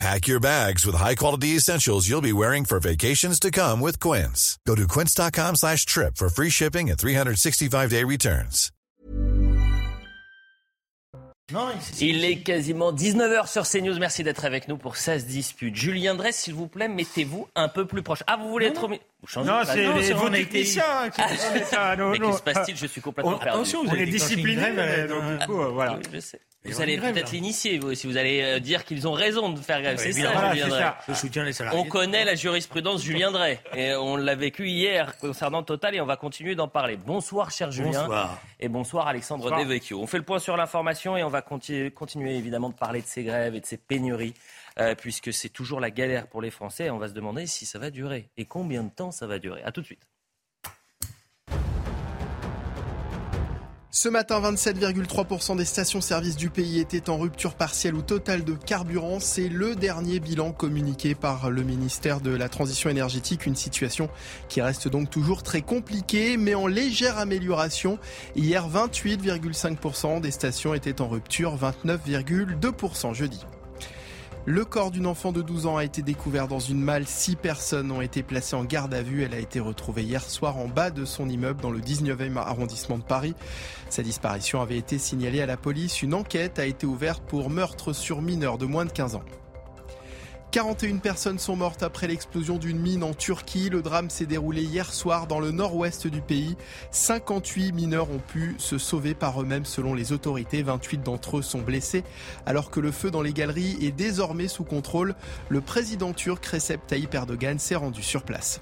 [0.00, 4.58] Pack your bags with high-quality essentials you'll be wearing for vacations to come with Quince.
[4.66, 8.70] Go to quince.com slash trip for free shipping and 365-day returns.
[12.00, 13.98] Il est quasiment 19h sur CNews.
[14.00, 15.76] Merci d'être avec nous pour 16 disputes.
[15.76, 18.22] Julien Dresse, s'il vous plaît, mettez-vous un peu plus proche.
[18.26, 20.30] Ah, vous voulez être au mi- Vous changez Non, c'est Non, les c'est vos on
[20.30, 21.96] techniciens qui font ça.
[21.96, 22.30] Non, Mais non.
[22.30, 22.76] qu'est-ce qui se passe-t-il?
[22.78, 23.50] Je suis complètement On- perdu.
[23.50, 25.96] Attention, vous êtes discipliné, mais donc du coup, euh, voilà.
[25.98, 26.40] Oui, je sais.
[26.64, 28.06] Vous allez peut-être l'initier, vous aussi.
[28.06, 29.98] Vous allez euh, dire qu'ils ont raison de faire grève.
[29.98, 30.84] c'est ça, Voilà, Julien Drey.
[31.08, 31.78] Je soutiens les salariés.
[31.78, 33.60] On connaît la jurisprudence Julien Drey.
[33.76, 36.96] Et on l'a vécu hier concernant Total et on va continuer d'en parler.
[36.96, 38.00] Bonsoir, cher Julien.
[38.02, 38.40] Bonsoir.
[38.60, 39.60] Et bonsoir, Alexandre Bonsoir.
[39.60, 40.00] Devecchio.
[40.00, 43.06] On fait le point sur l'information et on va conti- continuer évidemment de parler de
[43.06, 44.34] ces grèves et de ces pénuries.
[44.80, 46.86] euh, puisque c'est toujours la galère pour les Français.
[46.86, 48.28] Et on va se demander si ça va durer.
[48.36, 49.62] Et combien de temps ça va durer.
[49.64, 50.02] À tout de suite.
[53.96, 59.20] Ce matin, 27,3% des stations-service du pays étaient en rupture partielle ou totale de carburant.
[59.20, 63.46] C'est le dernier bilan communiqué par le ministère de la Transition énergétique.
[63.46, 64.10] Une situation
[64.48, 68.00] qui reste donc toujours très compliquée, mais en légère amélioration.
[68.34, 73.46] Hier, 28,5% des stations étaient en rupture, 29,2% jeudi.
[74.46, 77.06] Le corps d'une enfant de 12 ans a été découvert dans une malle.
[77.06, 79.22] Six personnes ont été placées en garde à vue.
[79.22, 82.98] Elle a été retrouvée hier soir en bas de son immeuble dans le 19e arrondissement
[82.98, 83.34] de Paris.
[83.88, 86.02] Sa disparition avait été signalée à la police.
[86.02, 89.24] Une enquête a été ouverte pour meurtre sur mineur de moins de 15 ans.
[90.54, 93.70] 41 personnes sont mortes après l'explosion d'une mine en Turquie.
[93.70, 96.56] Le drame s'est déroulé hier soir dans le nord-ouest du pays.
[96.92, 100.62] 58 mineurs ont pu se sauver par eux-mêmes selon les autorités.
[100.62, 102.04] 28 d'entre eux sont blessés
[102.46, 105.16] alors que le feu dans les galeries est désormais sous contrôle.
[105.48, 108.60] Le président turc Recep Tayyip Erdogan s'est rendu sur place.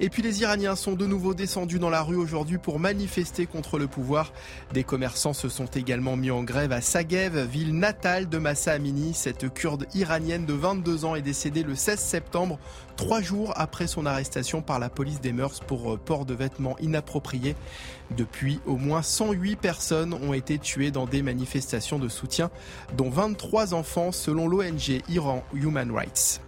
[0.00, 3.78] Et puis les Iraniens sont de nouveau descendus dans la rue aujourd'hui pour manifester contre
[3.78, 4.32] le pouvoir.
[4.72, 9.14] Des commerçants se sont également mis en grève à Sagev, ville natale de Massa Amini.
[9.14, 12.58] Cette kurde iranienne de 22 ans est décédée le 16 septembre,
[12.96, 16.78] trois jours après son arrestation par la police des mœurs pour euh, port de vêtements
[16.80, 17.54] inappropriés.
[18.16, 22.50] Depuis, au moins 108 personnes ont été tuées dans des manifestations de soutien,
[22.96, 26.40] dont 23 enfants selon l'ONG Iran Human Rights.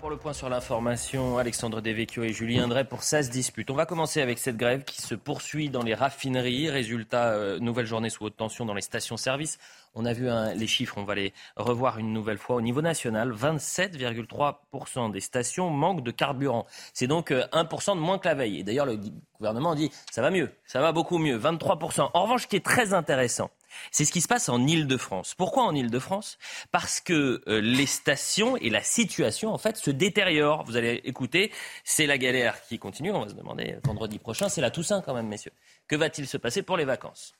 [0.00, 1.38] Pour le point sur l'information.
[1.38, 3.70] Alexandre Devecchio et Julien Drey pour 16 disputes.
[3.70, 6.68] On va commencer avec cette grève qui se poursuit dans les raffineries.
[6.68, 9.58] Résultat, euh, nouvelle journée sous haute tension dans les stations-service.
[9.94, 12.56] On a vu hein, les chiffres, on va les revoir une nouvelle fois.
[12.56, 16.66] Au niveau national, 27,3% des stations manquent de carburant.
[16.92, 18.60] C'est donc euh, 1% de moins que la veille.
[18.60, 19.00] Et d'ailleurs, le
[19.38, 22.10] gouvernement dit ça va mieux, ça va beaucoup mieux, 23%.
[22.12, 23.50] En revanche, ce qui est très intéressant,
[23.90, 25.34] c'est ce qui se passe en Ile-de-France.
[25.34, 26.38] Pourquoi en Ile-de-France
[26.72, 30.64] Parce que euh, les stations et la situation, en fait, se détériorent.
[30.64, 31.52] Vous allez écouter,
[31.84, 33.12] c'est la galère qui continue.
[33.12, 35.52] On va se demander euh, vendredi prochain, c'est la Toussaint quand même, messieurs.
[35.88, 37.32] Que va-t-il se passer pour les vacances?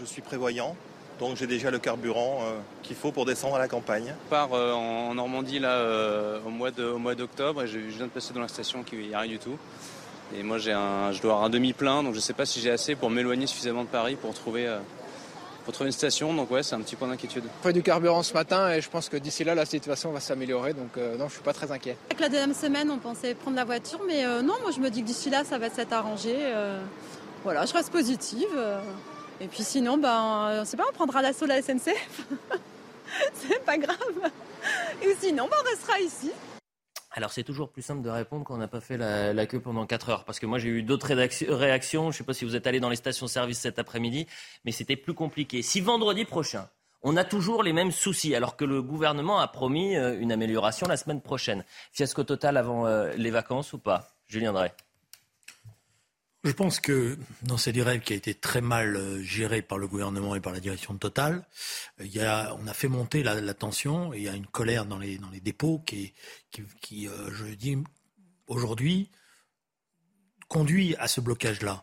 [0.00, 0.76] Je suis prévoyant,
[1.18, 4.14] donc j'ai déjà le carburant euh, qu'il faut pour descendre à la campagne.
[4.26, 7.80] Je pars euh, en Normandie là, euh, au mois de- au mois d'octobre et je,
[7.80, 9.58] je viens de passer dans la station qui n'y a rien du tout.
[10.36, 12.60] Et moi j'ai un, je dois avoir un demi-plein, donc je ne sais pas si
[12.60, 14.78] j'ai assez pour m'éloigner suffisamment de Paris pour trouver, euh,
[15.64, 16.34] pour trouver une station.
[16.34, 17.44] Donc ouais, c'est un petit point d'inquiétude.
[17.62, 20.74] fait du carburant ce matin et je pense que d'ici là, la situation va s'améliorer.
[20.74, 21.96] Donc euh, non, je suis pas très inquiet.
[22.06, 24.90] Avec la deuxième semaine, on pensait prendre la voiture, mais euh, non, moi je me
[24.90, 26.34] dis que d'ici là, ça va s'être arrangé.
[26.36, 26.78] euh,
[27.44, 28.48] voilà, je reste positive.
[29.40, 32.26] et puis sinon, ben, on sait pas, on prendra l'assaut de la SNCF.
[33.34, 33.96] C'est pas grave.
[35.02, 36.30] Et sinon, ben, on restera ici.
[37.10, 39.86] Alors c'est toujours plus simple de répondre quand on n'a pas fait la, queue pendant
[39.86, 40.24] 4 heures.
[40.24, 42.04] Parce que moi j'ai eu d'autres réactions.
[42.04, 44.26] Je ne sais pas si vous êtes allé dans les stations-service cet après-midi,
[44.64, 45.62] mais c'était plus compliqué.
[45.62, 46.68] Si vendredi prochain,
[47.02, 50.86] on a toujours les mêmes soucis, alors que le gouvernement a promis euh, une amélioration
[50.86, 51.64] la semaine prochaine.
[51.92, 54.08] Fiasco total avant euh, les vacances ou pas?
[54.26, 54.72] Julien Drey
[56.44, 59.88] Je pense que dans cette grève qui a été très mal euh, gérée par le
[59.88, 61.44] gouvernement et par la direction de Total,
[62.00, 64.34] euh, il y a, on a fait monter la, la tension et il y a
[64.34, 66.14] une colère dans les, dans les dépôts qui,
[66.52, 67.76] qui, qui euh, je dis,
[68.46, 69.10] aujourd'hui,
[70.46, 71.82] conduit à ce blocage-là.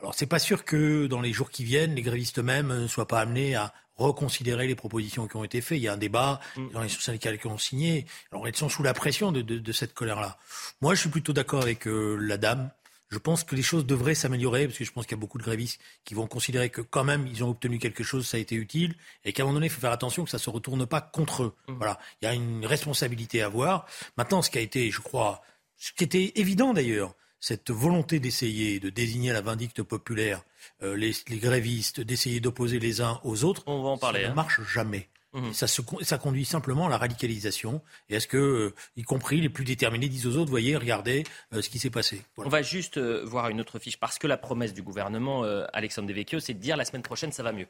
[0.00, 3.08] Alors, c'est pas sûr que dans les jours qui viennent, les grévistes eux-mêmes ne soient
[3.08, 5.78] pas amenés à reconsidérer les propositions qui ont été faites.
[5.78, 6.40] Il y a un débat
[6.72, 8.06] dans les syndicats qui ont signé.
[8.32, 10.36] Alors, ils sont sous la pression de, de, de cette colère-là.
[10.80, 12.70] Moi, je suis plutôt d'accord avec euh, la dame.
[13.14, 15.38] Je pense que les choses devraient s'améliorer parce que je pense qu'il y a beaucoup
[15.38, 18.40] de grévistes qui vont considérer que quand même ils ont obtenu quelque chose, ça a
[18.40, 20.84] été utile et qu'à un moment donné, il faut faire attention que ça se retourne
[20.84, 21.54] pas contre eux.
[21.68, 23.86] Voilà, il y a une responsabilité à avoir.
[24.16, 25.42] Maintenant, ce qui a été, je crois,
[25.76, 30.42] ce qui était évident d'ailleurs, cette volonté d'essayer de désigner la vindicte populaire
[30.82, 34.32] euh, les, grévistes, d'essayer d'opposer les uns aux autres, On va en parler, ça ne
[34.32, 34.34] hein.
[34.34, 35.08] marche jamais.
[35.34, 35.52] Mhm.
[35.52, 37.82] Ça, se, ça conduit simplement à la radicalisation.
[38.08, 41.24] Et à ce que, euh, y compris les plus déterminés, disent aux autres, voyez, regardez
[41.52, 42.22] euh, ce qui s'est passé.
[42.36, 42.48] Voilà.
[42.48, 45.42] On va juste euh, voir une autre fiche parce que la promesse du gouvernement,
[45.72, 47.66] Alexandre Devecchio, c'est de dire la semaine prochaine ça va mieux.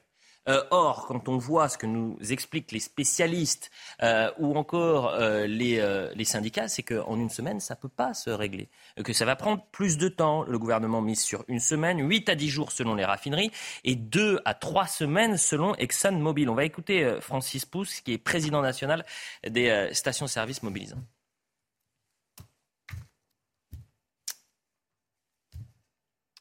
[0.48, 3.70] Euh, or, quand on voit ce que nous expliquent les spécialistes
[4.02, 8.30] euh, ou encore euh, les, syndicats, c'est qu'en une semaine, ça ne peut pas se
[8.30, 8.68] régler.
[9.02, 10.44] Que ça va prendre plus de temps.
[10.44, 13.50] Le gouvernement mise sur une semaine, 8 à 10 jours selon les raffineries
[13.84, 16.48] et 2 à 3 semaines selon ExxonMobil.
[16.48, 19.04] On va écouter Francis Pousse, qui est président national
[19.48, 21.02] des stations-service mobilisants.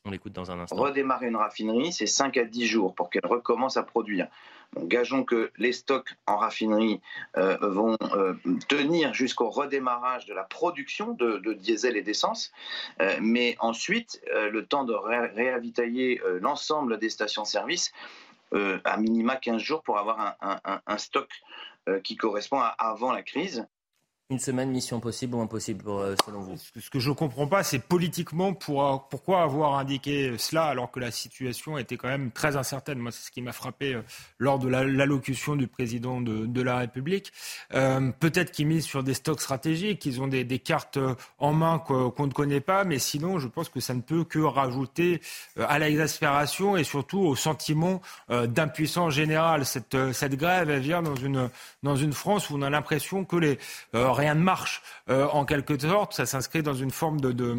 [0.05, 0.75] On l'écoute dans un instant.
[0.75, 4.27] Redémarrer une raffinerie, c'est 5 à 10 jours pour qu'elle recommence à produire.
[4.77, 6.99] Gageons que les stocks en raffinerie
[7.37, 8.33] euh, vont euh,
[8.67, 12.51] tenir jusqu'au redémarrage de la production de, diesel et d'essence,
[12.99, 17.93] Euh, mais ensuite, le temps de ré- réavitailler l'ensemble des stations-service,
[18.83, 20.35] à minima 15 jours pour avoir
[20.85, 21.29] un, stock
[22.03, 23.67] qui correspond à avant la crise.
[24.33, 27.61] Une semaine, mission possible ou impossible euh, selon vous Ce que- je ne comprends pas,
[27.61, 32.55] c'est politiquement pour, pourquoi avoir indiqué cela alors que la situation était quand même très
[32.55, 32.97] incertaine?
[32.97, 34.01] Moi, c'est ce qui m'a frappé euh,
[34.39, 37.31] lors de la- l'allocution du président de, la République.
[37.75, 40.97] Euh, Peut-être qu'ils misent sur des stocks stratégiques, qu'ils ont des, cartes
[41.37, 44.39] en main qu'on ne connaît pas, mais sinon, je pense que ça ne peut que
[44.39, 45.21] rajouter
[45.59, 49.63] à l'exaspération et surtout au sentiment d'impuissance générale.
[49.65, 49.95] Cette,
[50.35, 51.49] grève, elle vient dans une,
[51.83, 53.59] dans une France où on a l'impression que les,
[53.93, 56.13] euh, rien ne marche euh, en quelque sorte.
[56.13, 57.49] Ça s'inscrit dans une forme de, de,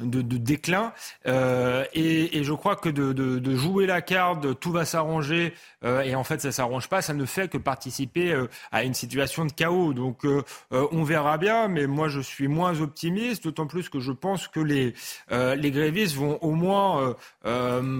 [0.00, 0.92] de, de déclin.
[1.26, 5.54] Euh, et, et je crois que de, de, de jouer la carte, tout va s'arranger,
[5.84, 8.94] euh, et en fait ça s'arrange pas, ça ne fait que participer euh, à une
[8.94, 9.92] situation de chaos.
[9.94, 10.42] Donc euh,
[10.72, 14.48] euh, on verra bien, mais moi je suis moins optimiste, d'autant plus que je pense
[14.48, 14.94] que les,
[15.30, 17.16] euh, les grévistes vont au moins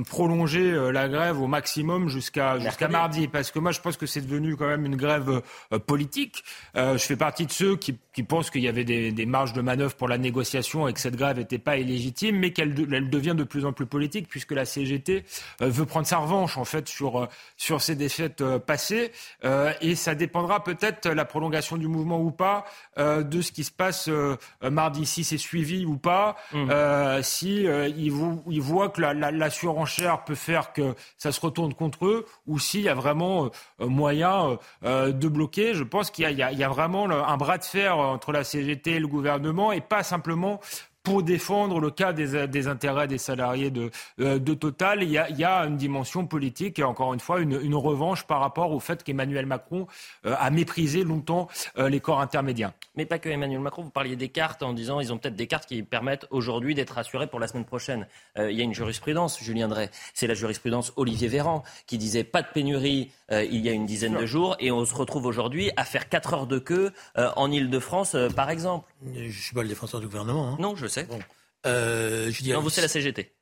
[0.08, 4.20] prolonger la grève au maximum jusqu'à jusqu'à mardi, parce que moi je pense que c'est
[4.20, 5.42] devenu quand même une grève
[5.72, 6.44] euh, politique.
[6.76, 9.52] Euh, je fais partie de ceux qui, qui pensent qu'il y avait des, des marges
[9.54, 13.08] de manœuvre pour la négociation et que cette grève n'était pas illégitime, mais qu'elle elle
[13.10, 15.24] devient de plus en plus politique puisque la CGT
[15.62, 17.26] euh, veut prendre sa revanche en fait sur euh,
[17.56, 19.12] sur ses défaites euh, passées
[19.44, 22.64] Euh, et ça dépendra peut-être la prolongation du mouvement ou pas
[22.98, 24.36] euh, de ce qui se passe euh,
[24.70, 27.22] mardi si c'est suivi ou pas Mmh.
[27.22, 27.64] si
[27.96, 31.72] ils, vo- ils voient que la, la, la surenchère peut faire que ça se retourne
[31.74, 35.74] contre eux ou s'il y a vraiment moyen de bloquer.
[35.74, 38.92] Je pense qu'il y a, y y vraiment un bras de fer entre la CGT
[38.92, 40.60] et le gouvernement et pas simplement
[41.02, 43.90] pour défendre le cas des, des intérêts des salariés de,
[44.20, 45.02] euh, de Total.
[45.02, 47.74] Il y, a, il y a une dimension politique et encore une fois une, une
[47.74, 49.86] revanche par rapport au fait qu'Emmanuel Macron
[50.26, 52.72] euh, a méprisé longtemps euh, les corps intermédiaires.
[52.96, 53.82] Mais pas que Emmanuel Macron.
[53.82, 56.98] Vous parliez des cartes en disant ils ont peut-être des cartes qui permettent aujourd'hui d'être
[56.98, 58.06] assurés pour la semaine prochaine.
[58.38, 59.90] Euh, il y a une jurisprudence, Julien Drey.
[60.14, 63.86] C'est la jurisprudence Olivier Véran qui disait pas de pénurie euh, il y a une
[63.86, 67.30] dizaine de jours et on se retrouve aujourd'hui à faire 4 heures de queue euh,
[67.36, 68.86] en Ile-de-France, euh, par exemple.
[69.14, 70.48] Je ne suis pas le défenseur du gouvernement.
[70.50, 70.56] hein.
[70.60, 71.04] Non, je sais.
[71.04, 71.18] Bon.
[71.66, 73.32] Euh, je dirais- Non, vous, c'est la CGT.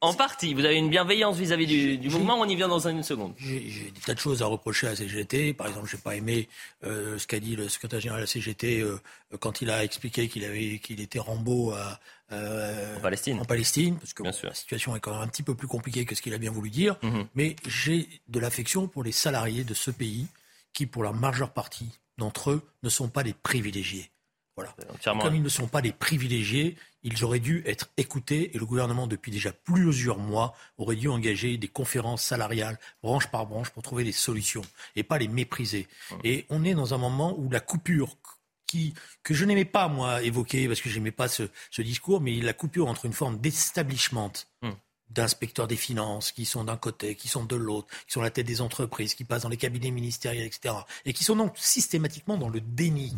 [0.00, 3.02] En partie, vous avez une bienveillance vis-à-vis du, du mouvement, on y vient dans une
[3.02, 3.32] seconde.
[3.38, 5.54] J'ai j'ai des tas de choses à reprocher à la CGT.
[5.54, 6.46] Par exemple, j'ai pas aimé
[6.84, 8.98] euh, ce qu'a dit le secrétaire général de la CGT euh,
[9.40, 11.98] quand il a expliqué qu'il avait qu'il était Rambo à,
[12.32, 13.38] euh, En Palestine.
[13.40, 16.04] en Palestine, parce que bon, la situation est quand même un petit peu plus compliquée
[16.04, 16.96] que ce qu'il a bien voulu dire.
[17.02, 17.26] Mhm.
[17.34, 20.26] Mais j'ai de l'affection pour les salariés de ce pays
[20.74, 21.88] qui, pour la majeure partie
[22.18, 24.10] d'entre eux, ne sont pas des privilégiés.
[24.56, 24.74] Voilà.
[25.20, 29.06] Comme ils ne sont pas des privilégiés, ils auraient dû être écoutés et le gouvernement,
[29.06, 34.04] depuis déjà plusieurs mois, aurait dû engager des conférences salariales, branche par branche, pour trouver
[34.04, 34.62] des solutions
[34.96, 35.88] et pas les mépriser.
[36.22, 38.16] Et on est dans un moment où la coupure
[38.66, 42.20] qui, que je n'aimais pas, moi, évoquer, parce que je n'aimais pas ce, ce discours,
[42.20, 44.32] mais la coupure entre une forme d'establishment
[44.62, 44.70] Mm.
[45.10, 48.30] d'inspecteurs des finances qui sont d'un côté, qui sont de l'autre, qui sont à la
[48.30, 52.36] tête des entreprises, qui passent dans les cabinets ministériels, etc., et qui sont donc systématiquement
[52.36, 53.14] dans le déni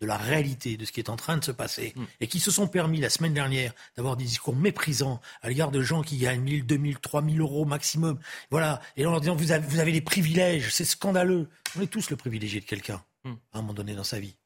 [0.00, 2.04] de la réalité de ce qui est en train de se passer Mm.
[2.20, 5.82] et qui se sont permis la semaine dernière d'avoir des discours méprisants à l'égard de
[5.82, 8.18] gens qui gagnent 1000, 2000, 3000 euros maximum.
[8.50, 8.80] Voilà.
[8.96, 11.48] Et en leur disant vous avez, vous avez les privilèges, c'est scandaleux.
[11.78, 13.32] On est tous le privilégié de quelqu'un Mm.
[13.52, 14.36] à un moment donné dans sa vie.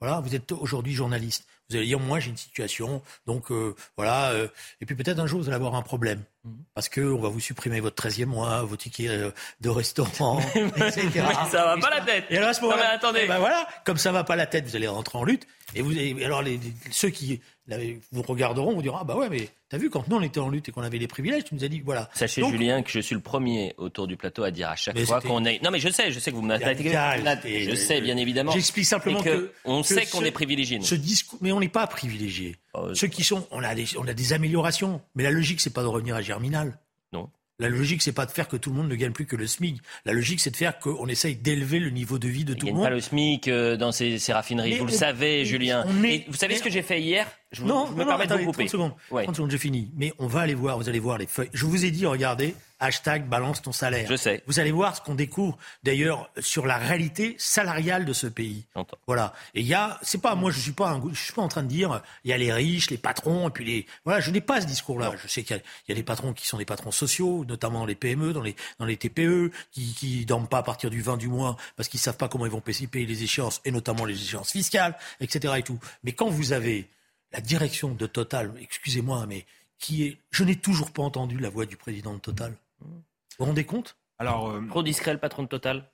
[0.00, 1.44] Voilà, vous êtes aujourd'hui journaliste.
[1.70, 4.30] Vous allez dire, moi j'ai une situation, donc euh, voilà.
[4.32, 4.48] euh,
[4.80, 6.22] et puis peut-être un jour vous allez avoir un problème.
[6.44, 6.56] Mhm.
[6.74, 11.08] Parce qu'on va vous supprimer votre 13e mois, vos tickets euh, de restaurant, etc.
[11.14, 12.24] Mais ça va pas la tête.
[12.30, 13.20] Et alors à ce moment-là, attendez.
[13.24, 15.46] eh ben voilà, comme ça va pas la tête, vous allez rentrer en lutte.
[15.74, 16.58] Et vous, et alors les,
[16.90, 17.76] ceux qui là,
[18.10, 20.48] vous regarderont vous diront ah bah ouais mais t'as vu quand nous on était en
[20.48, 22.08] lutte et qu'on avait les privilèges, tu nous as dit voilà.
[22.12, 24.98] Sachez, Donc, Julien, que je suis le premier autour du plateau à dire à chaque
[25.00, 25.62] fois qu'on est.
[25.62, 28.50] Non, mais je sais, je sais que vous c'était- Je sais, bien évidemment.
[28.50, 30.80] J'explique simplement Et que que on que sait qu'on est privilégié.
[30.80, 32.56] Ce discours, mais on on n'est pas privilégiés.
[32.72, 35.74] Oh, Ceux qui sont, on a, des, on a des améliorations, mais la logique, c'est
[35.74, 36.78] pas de revenir à Germinal.
[37.12, 37.28] Non.
[37.58, 39.46] La logique, c'est pas de faire que tout le monde ne gagne plus que le
[39.46, 39.82] SMIC.
[40.06, 42.72] La logique, c'est de faire qu'on essaye d'élever le niveau de vie de tout le
[42.72, 42.84] monde.
[42.84, 45.84] pas le SMIC euh, dans ces, raffineries, vous le savez, Julien.
[45.84, 47.26] vous savez ce que j'ai fait hier?
[47.52, 48.66] Je, non, je me permets de vous couper.
[48.66, 49.90] 30 secondes, 30 secondes, j'ai fini.
[49.96, 51.50] Mais on va aller voir, vous allez voir les feuilles.
[51.52, 54.06] Je vous ai dit, regardez, hashtag balance ton salaire.
[54.08, 54.42] Je sais.
[54.46, 58.66] Vous allez voir ce qu'on découvre d'ailleurs sur la réalité salariale de ce pays.
[59.06, 59.34] Voilà.
[59.54, 61.62] Et il y a, c'est pas, moi je suis pas, je suis pas en train
[61.62, 64.40] de dire, il y a les riches, les patrons, et puis les, voilà, je n'ai
[64.40, 65.12] pas ce discours-là.
[65.22, 68.32] Je sais qu'il y, a des patrons qui sont des patrons sociaux, notamment les PME,
[68.32, 71.56] dans les, dans les TPE, qui, qui dorment pas à partir du 20 du mois
[71.76, 74.96] parce qu'ils savent pas comment ils vont payer les échéances, et notamment les échéances fiscales,
[75.20, 75.54] etc.
[75.58, 75.78] et tout.
[76.04, 76.88] Mais quand vous avez
[77.32, 79.46] la direction de Total, excusez-moi, mais
[79.78, 80.18] qui est.
[80.30, 82.56] Je n'ai toujours pas entendu la voix du président de Total.
[82.80, 83.02] Vous
[83.38, 83.96] vous rendez compte?
[84.18, 85.90] Alors, euh, Trop discret le patron de Total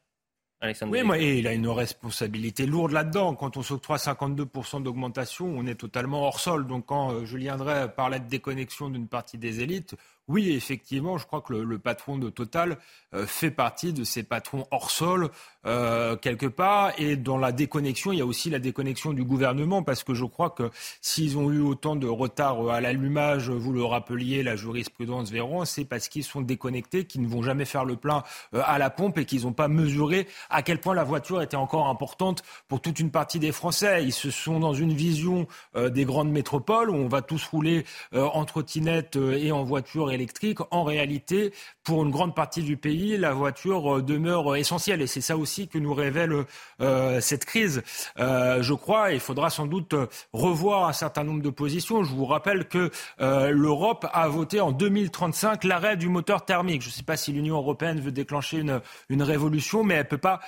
[0.61, 3.35] Alexandre oui, moi, et il a une responsabilité lourde là-dedans.
[3.35, 6.66] Quand on s'octroie 52% d'augmentation, on est totalement hors sol.
[6.66, 9.97] Donc quand euh, Julien Drey parlait de déconnexion d'une partie des élites,
[10.28, 12.78] oui, effectivement, je crois que le, patron de Total
[13.14, 15.30] euh, fait partie de ces patrons hors sol,
[15.66, 16.92] euh, quelque part.
[16.99, 20.25] Et dans la déconnexion, il y a aussi la déconnexion du gouvernement, parce que je
[20.25, 24.56] crois que s'ils ont eu autant de retard euh, à l'allumage, vous le rappeliez, la
[24.56, 28.78] jurisprudence Véran, c'est parce qu'ils sont déconnectés, qu'ils ne vont jamais faire le plein à
[28.78, 32.42] la pompe et qu'ils n'ont pas mesuré à quel point la voiture était encore importante
[32.66, 34.02] pour toute une partie des Français.
[34.02, 38.45] Ils se sont dans une vision des grandes métropoles où on va tous rouler en
[38.45, 41.52] trottinette et en voiture électrique, en réalité,
[41.87, 45.00] pour une grande partie du pays, la voiture euh, demeure essentielle.
[45.00, 46.45] Et c'est ça aussi que nous révèle
[46.81, 47.83] euh, cette crise.
[48.19, 49.95] Euh, je crois, il faudra sans doute
[50.33, 52.02] revoir un certain nombre de positions.
[52.02, 52.90] Je vous rappelle que
[53.21, 56.83] l'Europe a voté en 2035 l'arrêt du moteur thermique.
[56.83, 60.19] Je ne sais pas si l'Union européenne veut déclencher une, révolution, mais elle ne peut
[60.19, 60.40] pas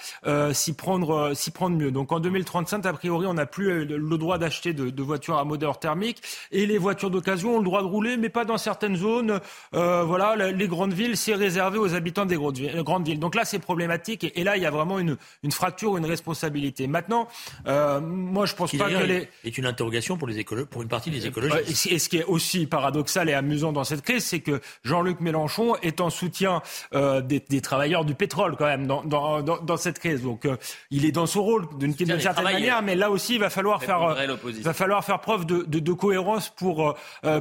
[0.52, 1.32] s'y prendre,
[1.70, 1.92] mieux.
[1.92, 5.78] Donc en 2035, a priori, on n'a plus le droit d'acheter de, voitures à moteur
[5.78, 6.20] thermique.
[6.50, 9.40] Et les voitures d'occasion ont le droit de rouler, mais pas dans certaines zones.
[9.74, 13.18] Euh, voilà, les grandes villes, c'est réservé aux habitants des grandes villes.
[13.18, 14.32] Donc là, c'est problématique.
[14.34, 15.16] Et, là, il y a vraiment une,
[15.50, 16.86] fracture, une responsabilité.
[16.86, 17.28] Maintenant,
[17.66, 19.28] euh, moi, je pense pas que les...
[19.44, 21.86] est une interrogation pour, les pour une partie des écologistes.
[21.90, 25.76] Et ce qui est aussi paradoxal et amusant dans cette crise, c'est que Jean-Luc Mélenchon
[25.82, 26.62] est en soutien
[26.94, 30.22] euh, des, travailleurs du pétrole quand même dans, dans, cette crise.
[30.22, 30.46] Donc
[30.90, 34.16] il est dans son rôle d'une certaine manière, mais là aussi il va falloir faire
[34.62, 36.94] va falloir faire preuve de, de, cohérence pour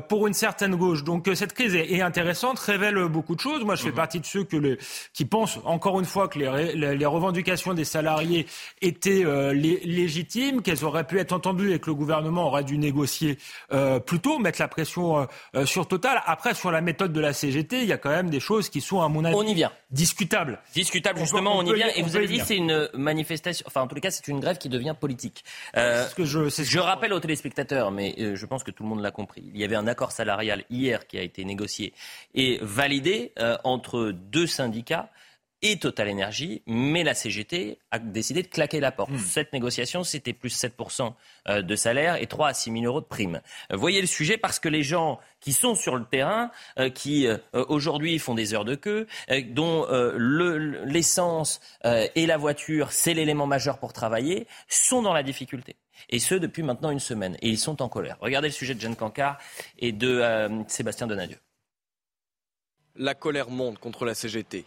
[0.09, 1.03] pour une certaine gauche.
[1.03, 3.63] Donc cette crise est, est intéressante, révèle beaucoup de choses.
[3.63, 3.95] Moi, je fais mhm.
[3.95, 4.77] partie de ceux que
[5.13, 8.45] qui pensent, encore une fois, que les, les, revendications des salariés
[8.81, 13.37] étaient euh, légitimes, qu'elles auraient pu être entendues et que le gouvernement aurait dû négocier
[13.71, 16.21] euh, plus tôt, mettre la pression euh, sur Total.
[16.25, 18.81] Après, sur la méthode de la CGT, il y a quand même des choses qui
[18.81, 19.71] sont, à mon avis, on y vient.
[19.91, 20.59] discutables.
[20.73, 21.87] Discutable, justement, on, y vient.
[21.95, 24.57] et vous avez dit c'est une manifestation, enfin, en tous les cas, c'est une grève
[24.57, 25.43] qui devient politique.
[25.73, 29.11] ce que je, je rappelle aux téléspectateurs, mais je pense que tout le monde l'a
[29.11, 29.43] compris.
[29.53, 31.93] Il y avait un accord salarial hier qui a été négocié
[32.35, 35.09] et validé euh, entre deux syndicats
[35.63, 39.09] et Total Energy, mais la CGT a décidé de claquer la porte.
[39.09, 39.17] Hmm.
[39.17, 41.13] Cette négociation, c'était plus 7%
[41.49, 43.41] euh, de salaire et 3 à 6 000 euros de prime.
[43.71, 46.51] Euh, voyez le sujet parce que les gens qui sont sur le terrain,
[46.93, 49.07] qui aujourd'hui font des heures de queue,
[49.49, 49.85] dont
[50.85, 55.75] l'essence et la voiture, c'est l'élément majeur pour travailler, sont dans la difficulté.
[56.09, 57.37] Et ce, depuis maintenant une semaine.
[57.41, 58.17] Et ils sont en colère.
[58.19, 59.37] Regardez le sujet de Jeanne Cancard
[59.77, 60.23] et de
[60.67, 61.37] Sébastien Donadieu.
[62.99, 64.65] La colère monte contre la CGT.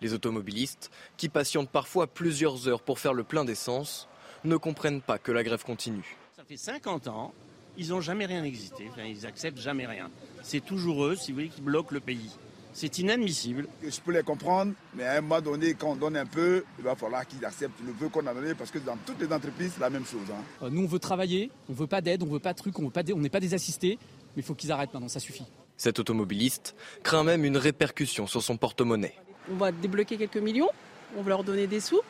[0.00, 4.08] Les automobilistes, qui patientent parfois plusieurs heures pour faire le plein d'essence,
[4.44, 6.16] ne comprennent pas que la grève continue.
[6.34, 7.34] Ça fait 50 ans,
[7.76, 10.08] ils n'ont jamais rien existé, ils acceptent jamais rien.
[10.42, 12.30] C'est toujours eux, si vous voulez, qui bloquent le pays.
[12.72, 13.66] C'est inadmissible.
[13.82, 16.84] Je peux les comprendre, mais à un moment donné, quand on donne un peu, il
[16.84, 19.72] va falloir qu'ils acceptent le peu qu'on a donné, parce que dans toutes les entreprises,
[19.74, 20.26] c'est la même chose.
[20.30, 20.42] Hein.
[20.62, 22.90] Euh, nous, on veut travailler, on veut pas d'aide, on veut pas de trucs, on
[23.18, 23.98] n'est pas des assistés,
[24.34, 25.44] mais il faut qu'ils arrêtent maintenant, ça suffit.
[25.78, 29.14] Cet automobiliste craint même une répercussion sur son porte-monnaie.
[29.48, 30.68] On va débloquer quelques millions,
[31.16, 32.00] on va leur donner des sous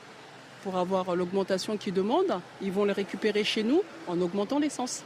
[0.62, 2.40] pour avoir l'augmentation qu'ils demandent.
[2.62, 5.04] Ils vont les récupérer chez nous en augmentant l'essence.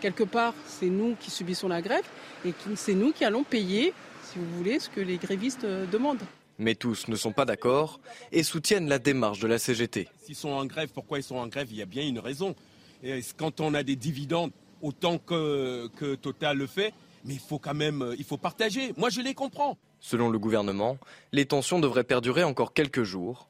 [0.00, 2.04] Quelque part, c'est nous qui subissons la grève
[2.46, 3.92] et c'est nous qui allons payer,
[4.24, 6.24] si vous voulez, ce que les grévistes euh, demandent.
[6.58, 8.00] Mais tous ne sont pas d'accord
[8.32, 10.08] et soutiennent la démarche de la CGT.
[10.22, 11.68] S'ils sont en grève, pourquoi ils sont en grève?
[11.70, 12.54] Il y a bien une raison.
[13.02, 17.58] Et quand on a des dividendes autant que, que Total le fait, mais il faut
[17.58, 18.94] quand même, euh, il faut partager.
[18.96, 19.76] Moi, je les comprends.
[20.00, 20.98] Selon le gouvernement,
[21.32, 23.48] les tensions devraient perdurer encore quelques jours.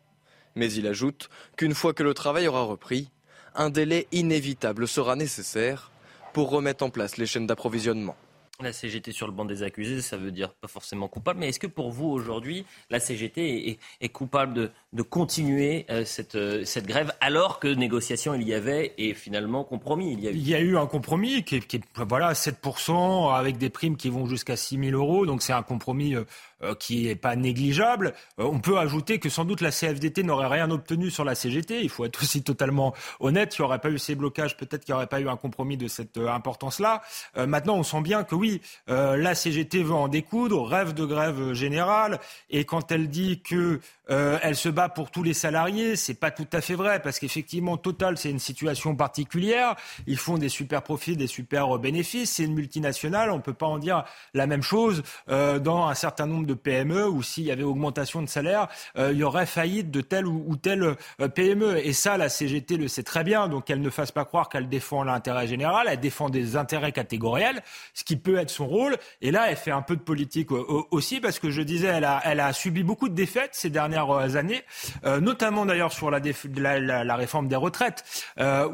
[0.56, 3.10] Mais il ajoute qu'une fois que le travail aura repris,
[3.54, 5.90] un délai inévitable sera nécessaire
[6.32, 8.16] pour remettre en place les chaînes d'approvisionnement.
[8.62, 11.58] La CGT sur le banc des accusés, ça veut dire pas forcément coupable, mais est-ce
[11.58, 17.12] que pour vous aujourd'hui, la CGT est, coupable de, continuer euh, cette, euh, cette grève
[17.20, 20.34] alors que négociation il y avait et finalement compromis il y a eu?
[20.34, 23.96] Il y a eu un compromis qui est, qui est voilà, 7% avec des primes
[23.96, 28.12] qui vont jusqu'à 6 000 euros, donc c'est un compromis euh, qui n'est pas négligeable.
[28.36, 31.82] On peut ajouter que sans doute la CFDT n'aurait rien obtenu sur la CGT.
[31.82, 33.56] Il faut être aussi totalement honnête.
[33.56, 35.78] Il n'y aurait pas eu ces blocages, peut-être qu'il n'y aurait pas eu un compromis
[35.78, 37.00] de cette importance-là.
[37.46, 38.49] maintenant, on sent bien que oui,
[38.88, 44.56] la CGT veut en découdre, rêve de grève générale, et quand elle dit que elle
[44.56, 48.18] se bat pour tous les salariés, c'est pas tout à fait vrai parce qu'effectivement, Total,
[48.18, 49.76] c'est une situation particulière.
[50.08, 52.32] Ils font des super profits, des super bénéfices.
[52.32, 53.30] C'est une multinationale.
[53.30, 54.04] On peut pas en dire
[54.34, 58.28] la même chose dans un certain nombre de PME ou s'il y avait augmentation de
[58.28, 61.78] salaire, euh, il y aurait faillite de telle ou, telle euh, PME.
[61.86, 64.68] Et ça, la CGT le sait très bien, donc elle ne fasse pas croire qu'elle
[64.68, 67.62] défend l'intérêt général, elle défend des intérêts catégoriels,
[67.94, 68.96] ce qui peut être son rôle.
[69.20, 72.04] Et là, elle fait un peu de politique euh, aussi, parce que je disais, elle
[72.04, 74.62] a, elle a subi beaucoup de défaites ces dernières années,
[75.04, 78.04] notamment d'ailleurs sur la, réforme des retraites,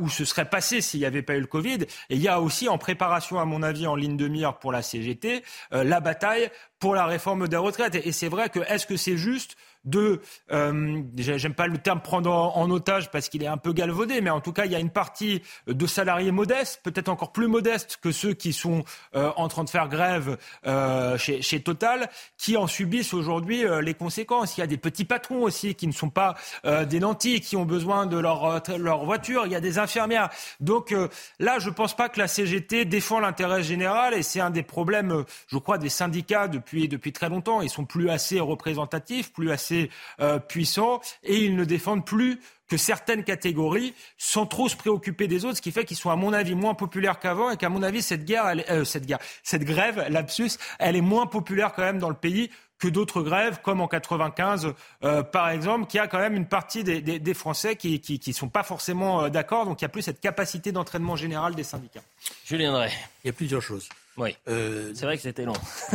[0.00, 1.82] où ce serait passé s'il n'y avait pas eu le Covid.
[2.10, 4.72] Et il y a aussi en préparation, à mon avis, en ligne de mire pour
[4.72, 7.94] la CGT, la bataille pour la réforme des retraites.
[7.94, 10.20] Et c'est vrai que est-ce que c'est juste de,
[10.52, 14.30] euh, j'aime pas le terme prendre en, otage parce qu'il est un peu galvaudé, mais
[14.30, 17.98] en tout cas, il y a une partie de salariés modestes, peut-être encore plus modestes
[18.02, 22.66] que ceux qui sont euh, en train de faire grève euh, chez, Total, qui en
[22.66, 24.56] subissent aujourd'hui les conséquences.
[24.56, 27.64] Il y a des petits patrons aussi qui ne sont pas des nantis, qui ont
[27.64, 29.46] besoin de leur, voiture.
[29.46, 30.28] Il y a des infirmières.
[30.60, 30.94] Donc
[31.38, 35.24] là, je pense pas que la CGT défend l'intérêt général et c'est un des problèmes,
[35.48, 37.62] je crois, des syndicats depuis, depuis très longtemps.
[37.62, 39.75] Ils sont plus assez représentatifs, plus assez
[40.20, 45.44] euh, puissants et ils ne défendent plus que certaines catégories sans trop se préoccuper des
[45.44, 47.82] autres, ce qui fait qu'ils sont, à mon avis, moins populaires qu'avant et qu'à mon
[47.82, 51.98] avis, cette guerre, euh, cette guerre, cette grève, lapsus, elle est moins populaire quand même
[51.98, 56.18] dans le pays que d'autres grèves, comme en 95, euh, par exemple, qui a quand
[56.18, 59.64] même une partie des, Français qui ne sont pas forcément d'accord.
[59.64, 62.02] Donc il n'y a plus cette capacité d'entraînement général des syndicats.
[62.44, 62.90] Julien Drey.
[63.24, 63.88] Il y a plusieurs choses.
[64.18, 64.36] Oui.
[64.46, 65.54] c'est vrai que c'était long.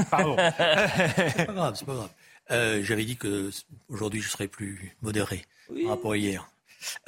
[0.10, 0.36] Pardon.
[0.58, 2.10] c'est pas grave, c'est pas grave.
[2.52, 3.50] Euh, j'avais dit que
[3.90, 6.52] aujourd'hui je serais plus modéré par rapport à hier.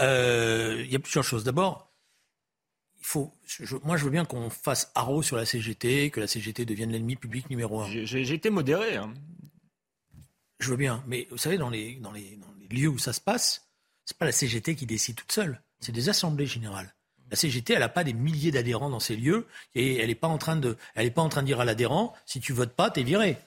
[0.01, 1.43] Euh, il y a plusieurs choses.
[1.43, 1.91] D'abord,
[2.99, 3.33] il faut.
[3.83, 7.15] moi, je veux bien qu'on fasse haro sur la CGT, que la CGT devienne l'ennemi
[7.15, 7.89] public numéro un.
[7.89, 8.95] J'ai été modéré.
[8.95, 9.13] Hein.
[10.59, 13.11] Je veux bien, mais vous savez, dans les, dans les, dans les lieux où ça
[13.11, 13.67] se passe,
[14.05, 15.61] c'est pas la CGT qui décide toute seule.
[15.81, 16.93] C'est des assemblées générales.
[17.29, 20.27] La CGT, elle n'a pas des milliers d'adhérents dans ces lieux et elle n'est pas
[20.27, 22.73] en train de, elle est pas en train de dire à l'adhérent, si tu votes
[22.73, 23.37] pas, t'es viré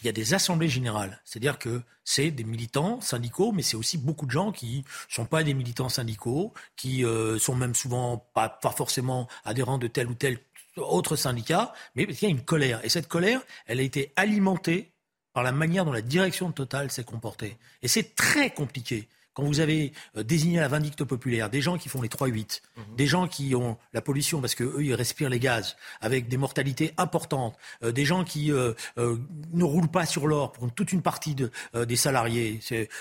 [0.00, 1.20] il y a des assemblées générales.
[1.24, 5.26] C'est-à-dire que c'est des militants syndicaux, mais c'est aussi beaucoup de gens qui ne sont
[5.26, 10.08] pas des militants syndicaux, qui euh, sont même souvent pas, pas forcément adhérents de tel
[10.08, 10.38] ou tel
[10.76, 12.84] autre syndicat, mais il y a une colère.
[12.84, 14.92] Et cette colère, elle a été alimentée
[15.32, 17.56] par la manière dont la direction de Total s'est comportée.
[17.82, 19.08] Et c'est très compliqué
[19.40, 22.96] quand vous avez euh, désigné la vindicte populaire des gens qui font les 3-8, mhm.
[22.96, 26.92] des gens qui ont la pollution parce qu'eux, ils respirent les gaz, avec des mortalités
[26.98, 31.34] importantes, euh, des gens qui euh, ne roulent pas sur l'or pour toute une partie
[31.34, 32.60] de, des salariés.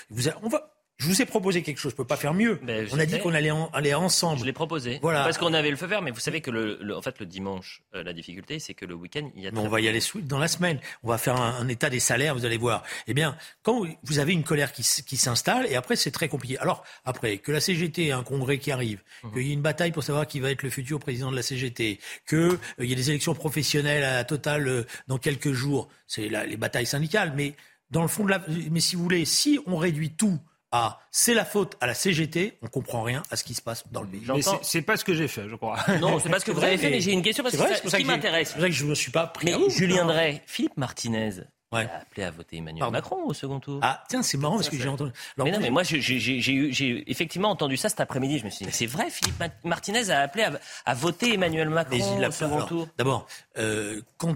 [0.09, 2.59] Vous, on va, je vous ai proposé quelque chose, je ne peux pas faire mieux.
[2.61, 4.41] Ben, on a dit qu'on allait aller ensemble.
[4.41, 4.99] Je l'ai proposé.
[5.01, 5.23] Voilà.
[5.23, 7.81] Parce qu'on avait le feu vert, mais vous savez que le, en fait le dimanche,
[7.95, 9.51] euh, la difficulté, c'est que le week-end, il y a.
[9.51, 10.77] Mais on va y aller dans la semaine.
[11.03, 12.83] On va faire un, état des salaires, vous allez voir.
[13.07, 16.57] Eh bien, quand vous avez une colère qui, s'installe, et après c'est très compliqué.
[16.57, 19.33] Alors après que la CGT ait un congrès qui arrive, mhm.
[19.33, 21.43] qu'il y ait une bataille pour savoir qui va être le futur président de la
[21.43, 26.27] CGT, qu'il euh, y ait des élections professionnelles à Total euh, dans quelques jours, c'est
[26.27, 27.31] les batailles syndicales.
[27.37, 27.55] Mais
[27.89, 30.39] dans le fond de la, mais si vous voulez, si on réduit tout
[30.71, 33.83] ah, c'est la faute à la CGT, on comprend rien à ce qui se passe
[33.91, 34.25] dans le pays.
[34.61, 35.77] C'est pas ce que j'ai fait, je crois.
[35.99, 37.89] Non, c'est pas ce que vous avez fait, mais j'ai une question parce que c'est
[37.89, 38.51] ce qui m'intéresse.
[38.53, 39.47] C'est vrai que je ne me suis pas pris.
[39.47, 43.79] Mais Julien Drey, Philippe Martinez, a appelé à voter Emmanuel Macron au second tour.
[43.81, 45.11] Ah, tiens, c'est marrant parce que j'ai entendu.
[45.37, 48.39] mais non, mais moi, j'ai effectivement entendu ça cet après-midi.
[48.39, 50.45] Je me suis dit, c'est vrai, Philippe Martinez a appelé
[50.85, 52.87] à, voter Emmanuel Macron au second tour.
[52.97, 53.27] D'abord,
[53.57, 54.35] euh, quand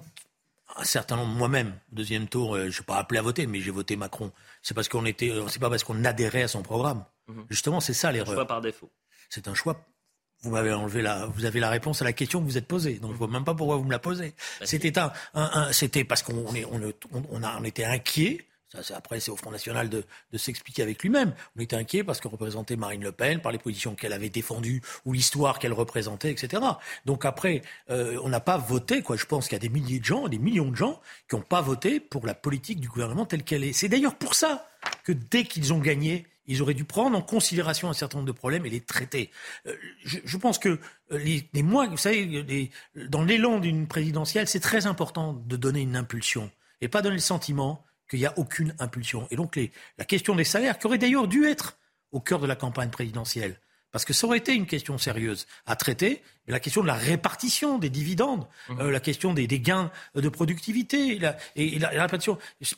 [0.75, 3.71] un certain nombre, moi-même, deuxième tour, euh, je n'ai pas appelé à voter, mais j'ai
[3.71, 4.31] voté Macron
[4.63, 7.03] c'est parce qu'on était, c'est pas parce qu'on adhérait à son programme.
[7.27, 7.45] Mhm.
[7.49, 8.33] Justement, c'est ça l'erreur.
[8.33, 8.89] Choix par défaut.
[9.29, 9.86] C'est un choix.
[10.41, 12.95] Vous m'avez enlevé la, vous avez la réponse à la question que vous êtes posée.
[12.99, 14.33] Donc je vois même pas pourquoi vous me la posez.
[14.59, 16.93] Bah, c'était un, un, c'était parce qu'on on,
[17.31, 18.45] on, a, on était inquiet
[18.95, 20.03] après, c'est au Front National de,
[20.38, 21.33] s'expliquer avec lui-même.
[21.57, 24.81] On était inquiet parce qu'on représentait Marine Le Pen par les positions qu'elle avait défendues
[25.05, 26.63] ou l'histoire qu'elle représentait, etc.
[27.05, 29.01] Donc après, euh, on n'a pas voté.
[29.01, 29.15] Quoi.
[29.15, 31.41] Je pense qu'il y a des milliers de gens, des millions de gens qui n'ont
[31.41, 33.73] pas voté pour la politique du gouvernement telle qu'elle est.
[33.73, 34.67] C'est d'ailleurs pour ça
[35.03, 38.38] que dès qu'ils ont gagné, ils auraient dû prendre en considération un certain nombre de
[38.38, 39.31] problèmes et les traiter.
[39.67, 40.79] Euh, je, pense que
[41.12, 46.51] les, mois, vous savez, dans l'élan d'une présidentielle, c'est très important de donner une impulsion
[46.81, 47.83] et pas donner le sentiment
[48.13, 49.28] qu'il n'y a aucune impulsion.
[49.32, 49.60] Et donc
[49.97, 51.78] la question des salaires, qui aurait d'ailleurs dû être
[52.12, 53.60] au cœur de la campagne présidentielle,
[53.91, 56.93] parce que ça aurait été une question sérieuse à traiter, mais la question de la
[56.93, 58.82] répartition des dividendes, mmh.
[58.82, 61.19] euh, la question des, gains de productivité,
[61.56, 62.38] et, la, répartition.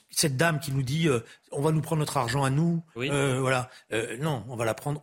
[0.10, 1.20] Cette dame qui nous dit euh,
[1.52, 3.70] on va nous prendre notre argent à nous, euh, voilà,
[4.20, 5.02] non, on va la prendre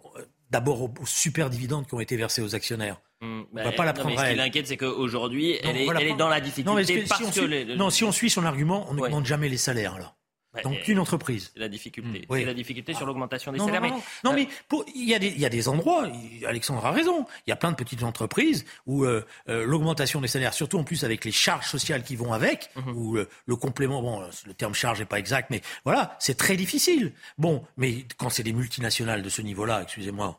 [0.51, 3.01] d'abord aux, super dividendes qui ont été versés aux actionnaires.
[3.23, 6.17] Mmh, on ne va bah, pas la prendre Ce qui l'inquiète, c'est qu'aujourd'hui, elle, est,
[6.17, 6.71] dans la difficulté.
[6.71, 9.95] Non, si, on non, si on suit son argument, on n'augmente jamais les salaires.
[9.95, 10.15] Alors.
[10.63, 11.51] Donc une entreprise.
[11.55, 12.27] C'est la difficulté.
[12.29, 12.35] Hmm.
[12.35, 13.83] C'est la difficulté sur l'augmentation des salaires.
[14.23, 14.49] Non, mais,
[14.95, 16.07] il, y a des, il y a des endroits,
[16.47, 20.29] Alexandre a raison, il y a plein de petites entreprises où euh, euh, l'augmentation des
[20.29, 24.03] salaires, surtout en plus avec les charges sociales qui vont avec, ou euh, le complément,
[24.03, 27.13] bon, le terme charge n'est pas exact, mais voilà, c'est très difficile.
[27.39, 30.39] Bon, mais quand c'est des multinationales de ce niveau-là, excusez-moi.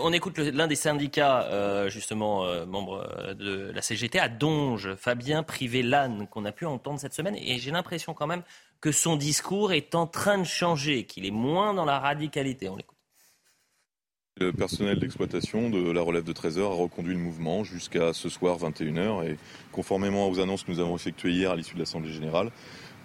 [0.00, 6.46] On écoute l'un des syndicats, justement, membre de la CGT, à Donge, Fabien Privé-Lannes, qu'on
[6.46, 7.36] a pu entendre cette semaine.
[7.36, 8.42] Et j'ai l'impression quand même
[8.80, 12.70] que son discours est en train de changer, qu'il est moins dans la radicalité.
[14.38, 18.58] Le personnel d'exploitation de la relève de Trésor a reconduit le mouvement jusqu'à ce soir
[18.58, 19.36] 21h et
[19.70, 22.50] conformément aux annonces que nous avons effectuées hier à l'issue de l'Assemblée générale,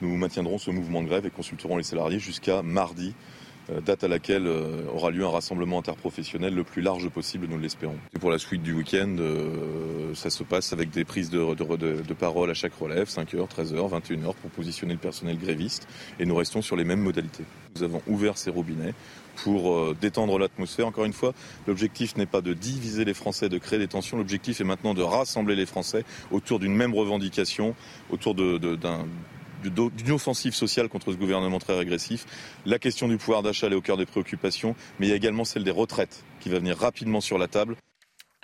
[0.02, 3.14] nous maintiendrons ce mouvement de grève et consulterons les salariés jusqu'à mardi
[3.70, 7.98] date à laquelle euh, aura lieu un rassemblement interprofessionnel le plus large possible, nous l'espérons.
[8.20, 12.50] Pour la suite du week-end, euh, ça se passe avec des prises de, de, parole
[12.50, 15.88] à chaque relève, 5h, 13h, 21h, pour positionner le personnel gréviste,
[16.20, 17.44] et nous restons sur les mêmes modalités.
[17.76, 18.94] Nous avons ouvert ces robinets
[19.44, 20.88] pour détendre l'atmosphère.
[20.88, 21.34] Encore une fois,
[21.68, 24.18] l'objectif n'est pas de diviser les Français, de créer des tensions.
[24.18, 27.76] L'objectif est maintenant de rassembler les Français autour d'une même revendication,
[28.10, 29.06] autour d'un
[29.70, 32.26] d'une offensive sociale contre ce gouvernement très régressif.
[32.66, 35.46] La question du pouvoir d'achat est au cœur des préoccupations, mais il y a également
[35.46, 37.76] celle des retraites qui va venir rapidement sur la table.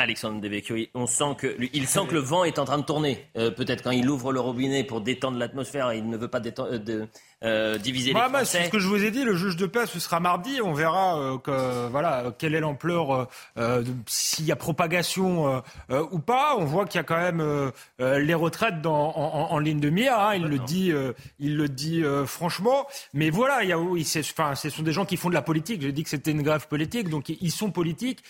[0.01, 3.27] Alexandre Devecchio, on sent que il sent que le vent est en train de tourner.
[3.37, 6.69] Euh, peut-être quand il ouvre le robinet pour détendre l'atmosphère, il ne veut pas détendre,
[6.71, 7.05] euh,
[7.43, 8.45] euh, diviser les Français.
[8.45, 9.23] C'est ce que je vous ai dit.
[9.23, 10.61] Le juge de paix, ce sera mardi.
[10.61, 13.27] On verra euh, que, voilà, quelle est l'ampleur,
[13.57, 16.55] euh, s'il y a propagation ou pas.
[16.57, 20.19] On voit qu'il y a quand même les retraites dans, en, ligne de mire.
[20.19, 20.35] Hein.
[20.35, 20.91] il, le dit,
[21.39, 22.87] il le dit franchement.
[23.13, 25.81] Mais voilà, il y a, enfin, ce sont des gens qui font de la politique.
[25.81, 27.09] J'ai dit que c'était une grève politique.
[27.09, 28.23] Donc ils sont politiques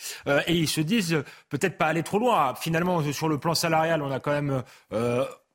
[0.47, 2.54] et ils se disent peut-être pas aller trop loin.
[2.56, 4.63] Finalement, sur le plan salarial, on a quand même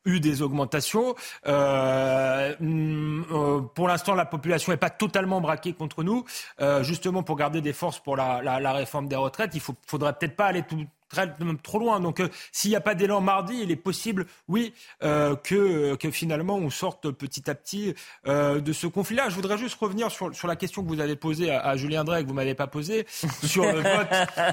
[0.06, 1.14] eu des augmentations.
[1.46, 6.24] Euh, mm, euh, pour l'instant, la population n'est pas totalement braquée contre nous.
[6.60, 9.74] Euh, justement, pour garder des forces pour la, la, la réforme des retraites, il ne
[9.86, 11.28] faudrait peut-être pas aller tout, très,
[11.62, 12.00] trop loin.
[12.00, 16.10] Donc, euh, s'il n'y a pas d'élan mardi, il est possible, oui, euh, que, que
[16.10, 17.94] finalement on sorte petit à petit
[18.26, 19.28] euh, de ce conflit-là.
[19.28, 22.22] Je voudrais juste revenir sur, sur la question que vous avez posée à, Julien Drey,
[22.22, 23.06] que vous m'avez pas posée,
[23.44, 24.08] sur le vote,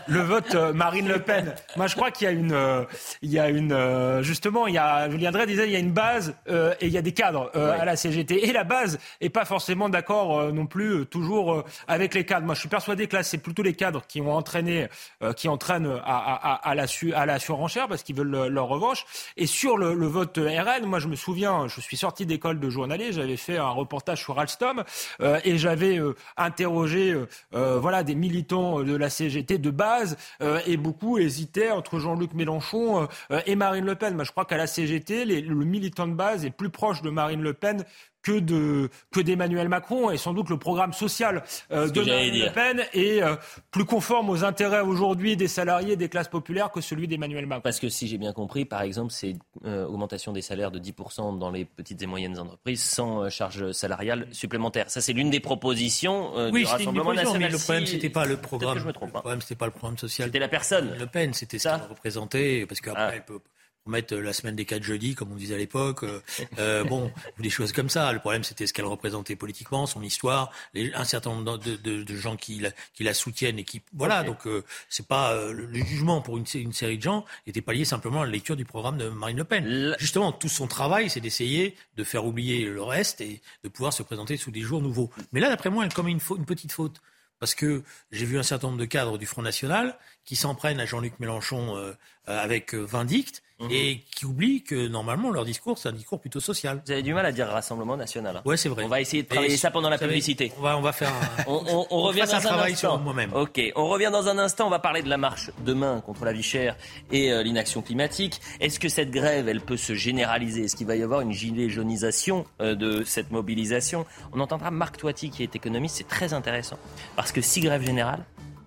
[0.08, 1.56] le vote Marine Le Pen.
[1.76, 2.86] Moi, je crois qu'il y a une,
[3.22, 5.92] il y a une, justement, il y a Julien Drey disait, il y a une
[5.92, 9.46] base et il y a des cadres à la CGT, et la base est pas
[9.46, 12.46] forcément d'accord non plus toujours avec les cadres.
[12.46, 14.88] Moi, je suis persuadé que là, c'est plutôt les cadres qui ont entraîné,
[15.36, 19.06] qui entraînent à à, la, à la surenchère parce qu'ils veulent leur revanche.
[19.38, 23.14] Et sur le, vote RN, moi je me souviens, je suis sorti d'école de journaliste,
[23.14, 24.84] j'avais fait un reportage sur Alstom
[25.22, 27.16] euh, et j'avais euh, interrogé
[27.54, 30.18] euh, voilà des militants de la CGT de base
[30.66, 33.08] et beaucoup hésitaient entre Jean-Luc Mélenchon
[33.46, 34.16] et Marine Le Pen.
[34.16, 37.42] Moi je crois qu'à la CGT, le militant de base est plus proche de Marine
[37.42, 37.86] Le Pen
[38.24, 42.52] que de que d'Emmanuel Macron et sans doute le programme social euh, de Marine Le
[42.52, 43.36] Pen est euh,
[43.70, 47.62] plus conforme aux intérêts aujourd'hui des salariés des classes populaires que celui d'Emmanuel Macron.
[47.62, 51.38] Parce que si j'ai bien compris, par exemple, c'est euh, augmentation des salaires de 10%
[51.38, 54.90] dans les petites et moyennes entreprises sans charge salariale supplémentaire.
[54.90, 57.42] Ça, c'est l'une des propositions oui, du Rassemblement national.
[57.42, 58.80] Mais le problème, c'était pas le programme.
[58.80, 60.28] je me trompe, le problème, c'était pas le programme social.
[60.28, 60.96] C'était la personne.
[60.98, 63.12] Le Pen, c'était ce qu'elle représentait, parce qu'après, ah.
[63.16, 63.40] elle peut
[63.86, 66.04] mettre la semaine des quatre jeudis, comme on disait à l'époque.
[66.04, 66.22] Euh,
[66.58, 68.12] euh bon, des choses comme ça.
[68.14, 72.04] Le problème, c'était ce qu'elle représentait politiquement, son histoire, les, un certain nombre de, de,
[72.04, 74.24] de gens qui la, qui la, soutiennent et qui, voilà.
[74.24, 77.74] Donc, euh, c'est pas euh, le jugement pour une, une, série de gens n'était pas
[77.74, 79.96] lié simplement à la lecture du programme de Marine Le Pen.
[80.00, 84.04] Justement, tout son travail, c'est d'essayer de faire oublier le reste et de pouvoir se
[84.04, 85.10] présenter sous des jours nouveaux.
[85.32, 87.02] Mais là, d'après moi, elle commet une, une petite faute
[87.40, 90.80] parce que j'ai vu un certain nombre de cadres du Front National qui s'en prennent
[90.80, 91.94] à Jean-Luc Mélenchon
[92.26, 93.72] avec vindicte Mhm.
[93.72, 96.82] et qui oublient que normalement leur discours, c'est un discours plutôt social.
[96.86, 98.38] Vous avez du mal à dire Rassemblement national.
[98.38, 98.42] Hein.
[98.46, 98.84] Ouais, c'est vrai.
[98.84, 100.52] On va essayer de travailler ça pendant la publicité.
[100.58, 102.94] On va, on va faire un, on, on, revient dans un, travail instant.
[102.96, 103.34] sur moi-même.
[103.34, 104.68] Ok, on revient dans un instant.
[104.68, 106.76] On va parler de la marche demain contre la vie chère
[107.12, 108.40] et euh, l'inaction climatique.
[108.60, 110.64] Est-ce que cette grève, elle peut se généraliser?
[110.64, 114.06] Est-ce qu'il va y avoir une gilet jaunisation euh, de cette mobilisation?
[114.34, 115.98] On entendra Marc Toiti qui est économiste.
[115.98, 116.78] C'est très intéressant
[117.16, 118.24] parce que si grève générale,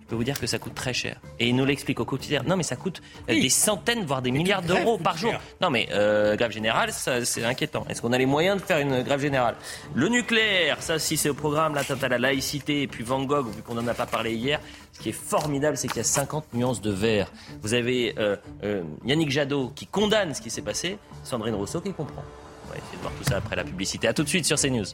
[0.06, 1.20] je peux vous dire que ça coûte très cher.
[1.40, 2.44] Et il nous l'explique au quotidien.
[2.46, 5.34] Non, mais ça coûte euh, des centaines, voire des milliards d'euros par jour.
[5.60, 7.84] Non, mais euh, grève générale, c'est inquiétant.
[7.88, 9.56] Est-ce qu'on a les moyens de faire une grève générale?
[9.94, 13.48] Le nucléaire, ça, si c'est au programme, là, à la laïcité, et puis Van Gogh,
[13.48, 14.60] vu qu'on n'en a pas parlé hier,
[14.92, 17.30] ce qui est formidable, c'est qu'il y a 50 nuances de vert.
[17.62, 21.92] Vous avez euh, euh, Yannick Jadot qui condamne ce qui s'est passé, Sandrine Rousseau qui
[21.92, 22.22] comprend.
[22.64, 24.08] On va essayer de voir tout ça après la publicité.
[24.08, 24.86] A tout de suite sur CNews.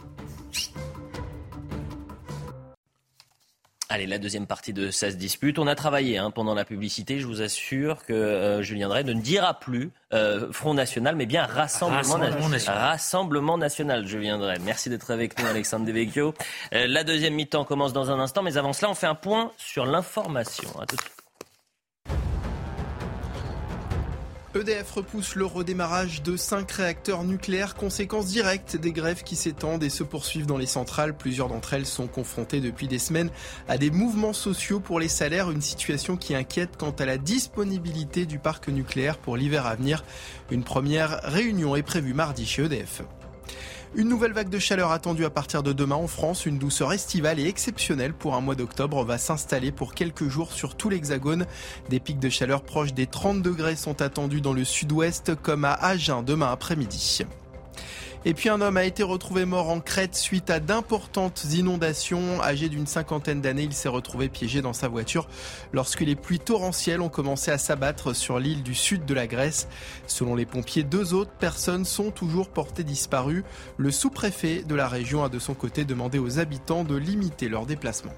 [3.93, 5.59] Allez, la deuxième partie de ça se dispute.
[5.59, 7.19] On a travaillé hein, pendant la publicité.
[7.19, 11.45] Je vous assure que euh, Julien Drey ne dira plus euh, Front National, mais bien
[11.45, 12.83] Rassemblement, Rassemblement National.
[12.83, 14.57] Rassemblement National, Julien Drey.
[14.65, 16.33] Merci d'être avec nous, Alexandre Devecchio.
[16.73, 19.53] Euh, la deuxième mi-temps commence dans un instant, mais avant cela, on fait un point
[19.59, 20.71] sur l'information.
[20.81, 21.22] À tout de suite.
[24.55, 29.89] EDF repousse le redémarrage de cinq réacteurs nucléaires, conséquence directe des grèves qui s'étendent et
[29.89, 31.17] se poursuivent dans les centrales.
[31.17, 33.31] Plusieurs d'entre elles sont confrontées depuis des semaines
[33.67, 38.27] à des mouvements sociaux pour les salaires, une situation qui inquiète quant à la disponibilité
[38.27, 40.05] du parc nucléaire pour l'hiver à venir.
[40.51, 43.03] Une première réunion est prévue mardi chez EDF.
[43.95, 46.47] Une nouvelle vague de chaleur attendue à partir de demain en France.
[46.47, 50.77] Une douceur estivale et exceptionnelle pour un mois d'octobre va s'installer pour quelques jours sur
[50.77, 51.45] tout l'hexagone.
[51.91, 55.75] Des pics de chaleur proches des 30 degrés sont attendus dans le sud-ouest comme à
[55.75, 57.27] Agen demain après-midi.
[58.25, 62.41] Et puis un homme a été retrouvé mort en Crète suite à d'importantes inondations.
[62.41, 65.29] Âgé d'une cinquantaine d'années, il s'est retrouvé piégé dans sa voiture
[65.73, 69.67] lorsque les pluies torrentielles ont commencé à s'abattre sur l'île du sud de la Grèce.
[70.07, 73.45] Selon les pompiers, deux autres personnes sont toujours portées disparues.
[73.77, 77.67] Le sous-préfet de la région a de son côté demandé aux habitants de limiter leurs
[77.67, 78.15] déplacements.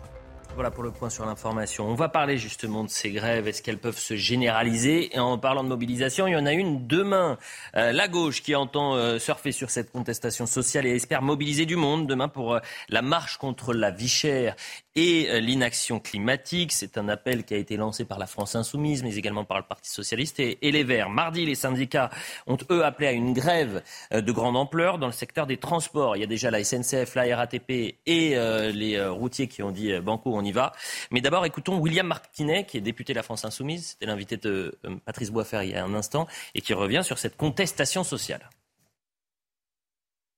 [0.55, 1.89] Voilà pour le point sur l'information.
[1.89, 3.49] On va parler justement de ces grèves.
[3.49, 5.13] Est-ce qu'elles peuvent se généraliser?
[5.13, 7.39] Et en parlant de mobilisation, il y en a une demain.
[7.75, 11.75] Euh, la gauche qui entend euh, surfer sur cette contestation sociale et espère mobiliser du
[11.75, 14.55] monde demain pour euh, la marche contre la vie chère
[14.97, 16.73] et euh, l'inaction climatique.
[16.73, 19.65] C'est un appel qui a été lancé par la France Insoumise, mais également par le
[19.65, 21.11] Parti Socialiste et, les Verts.
[21.11, 22.11] Mardi, les syndicats
[22.47, 26.17] ont, eux, appelé à une grève euh, de grande ampleur dans le secteur des transports.
[26.17, 27.71] Il y a déjà la SNCF, la RATP
[28.07, 30.73] et euh, les routiers qui ont dit Banco, on y va.
[31.11, 33.91] Mais d'abord, écoutons William Martinet, qui est député de la France Insoumise.
[33.91, 37.37] C'était l'invité de Patrice Boisfer il y a un instant, et qui revient sur cette
[37.37, 38.49] contestation sociale.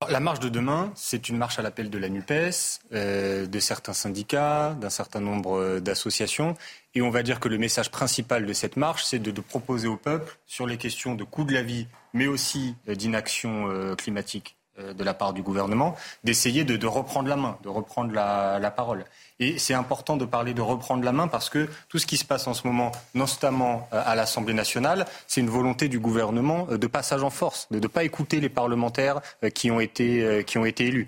[0.05, 3.93] La marche de demain, c'est une marche à l'appel de la NUPES, euh, de certains
[3.93, 6.55] syndicats, d'un certain nombre euh, d'associations.
[6.93, 9.97] Et on va dire que le message principal de cette marche, c'est de, proposer au
[9.97, 15.03] peuple, sur les questions de coût de la vie, mais aussi euh, d'inaction climatique de
[15.03, 19.05] la part du gouvernement, d'essayer de, reprendre la main, de reprendre la parole.
[19.39, 22.25] Et c'est important de parler de reprendre la main parce que tout ce qui se
[22.25, 26.77] passe en ce moment, notamment euh, à l'Assemblée nationale, c'est une volonté du gouvernement euh,
[26.77, 30.57] de passage en force, de ne pas écouter les parlementaires euh, qui ont été, qui
[30.57, 31.07] ont été élus.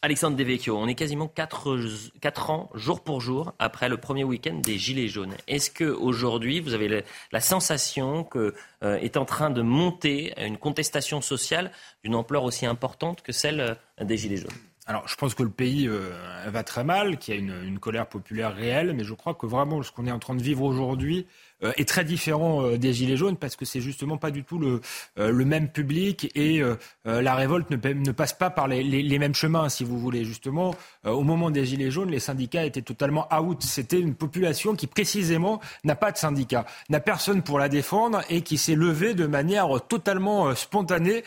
[0.00, 4.78] Alexandre Devecchio, on est quasiment 4, ans, jour pour jour, après le premier week-end des
[4.78, 5.34] Gilets jaunes.
[5.48, 11.72] Est-ce qu'aujourd'hui, vous avez la sensation que est en train de monter une contestation sociale
[12.04, 14.54] d'une ampleur aussi importante que celle des Gilets jaunes?
[14.88, 16.14] Alors, je pense que le pays euh,
[16.46, 19.44] va très mal, qu'il y a une, une, colère populaire réelle, mais je crois que
[19.44, 21.26] vraiment ce qu'on est en train de vivre aujourd'hui,
[21.64, 24.60] euh, est très différent euh, des Gilets jaunes parce que c'est justement pas du tout
[24.60, 24.80] le,
[25.18, 26.62] euh, même public et
[27.04, 30.24] la révolte ne, passe pas par les, les, les, mêmes chemins, si vous voulez.
[30.24, 33.62] Justement, au moment des Gilets jaunes, les syndicats étaient totalement out.
[33.62, 38.42] C'était une population qui précisément n'a pas de syndicat, n'a personne pour la défendre et
[38.42, 41.24] qui s'est levée de manière totalement spontanée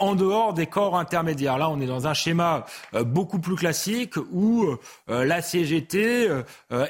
[0.00, 1.56] en dehors des corps intermédiaires.
[1.56, 2.66] Là, on est dans un schéma
[3.06, 4.66] beaucoup plus classique où
[5.08, 6.28] la CGT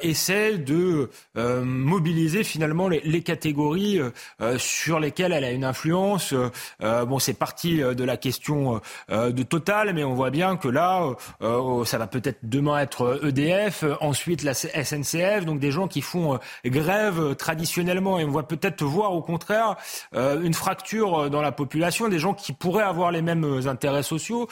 [0.02, 6.34] essaie de mobiliser finalement les, catégories euh, euh, sur lesquelles elle a une influence.
[6.82, 11.14] Euh, bon, c'est parti de la question de Total, mais on voit bien que là,
[11.40, 17.34] ça va peut-être demain être EDF, ensuite la SNCF, donc des gens qui font grève
[17.36, 18.18] traditionnellement.
[18.18, 19.76] Et on voit peut-être voir au contraire
[20.14, 24.48] une fracture dans la population, des gens qui pourraient avoir les mêmes intérêts sociaux,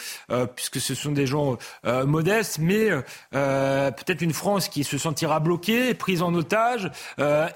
[0.55, 2.91] puisque ce sont des gens modestes, mais
[3.31, 6.91] peut-être une France qui se sentira bloquée, prise en otage,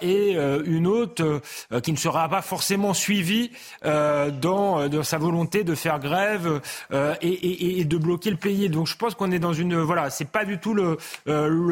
[0.00, 1.40] et une autre
[1.82, 3.50] qui ne sera pas forcément suivie
[3.82, 6.60] dans, dans, sa volonté de faire grève
[7.20, 8.68] et, de bloquer le pays.
[8.68, 10.96] Donc je pense qu'on est dans une voilà, c'est pas du tout le,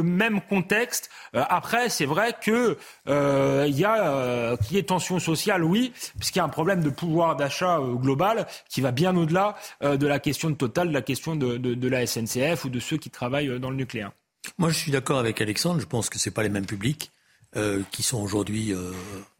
[0.02, 1.10] même contexte.
[1.32, 2.76] après, c'est vrai que
[3.06, 7.36] il y a qui est tension sociale, oui, puisqu'il y a un problème de pouvoir
[7.36, 11.88] d'achat global qui va bien au-delà de la question de Total, de la question de
[11.88, 14.12] la SNCF ou de ceux qui travaillent dans le nucléaire.
[14.58, 15.80] Moi, je suis d'accord avec Alexandre.
[15.80, 17.12] Je pense que ce pas les mêmes publics
[17.56, 18.92] euh, qui sont aujourd'hui euh,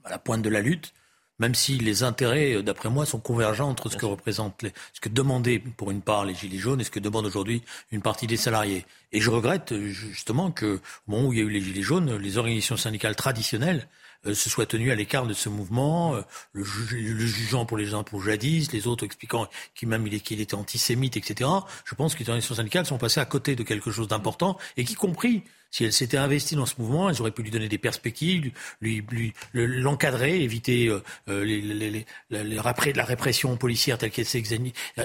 [0.05, 0.93] à la pointe de la lutte,
[1.39, 5.01] même si les intérêts, euh, d'après moi, sont convergents entre ce que représentent, les, ce
[5.01, 8.27] que demandaient pour une part les gilets jaunes et ce que demandent aujourd'hui une partie
[8.27, 8.85] des salariés.
[9.13, 12.17] Et je regrette justement que au moment où il y a eu les gilets jaunes,
[12.17, 13.89] les organisations syndicales traditionnelles
[14.27, 16.23] euh, se soit tenu à l'écart de ce mouvement, euh,
[16.53, 20.55] le, jugeant pour les uns pour jadis, les autres expliquant qu'il même il, qu'il était
[20.55, 21.51] antisémite, etc.
[21.85, 24.85] Je pense que les organisations syndicales sont passées à côté de quelque chose d'important et
[24.85, 27.79] qui compris si elle s'était investie dans ce mouvement, elles auraient pu lui donner des
[27.79, 34.27] perspectives, lui, lui, l'encadrer, éviter euh, euh les, les, les, la répression policière telle qu'elle
[34.27, 34.43] s'est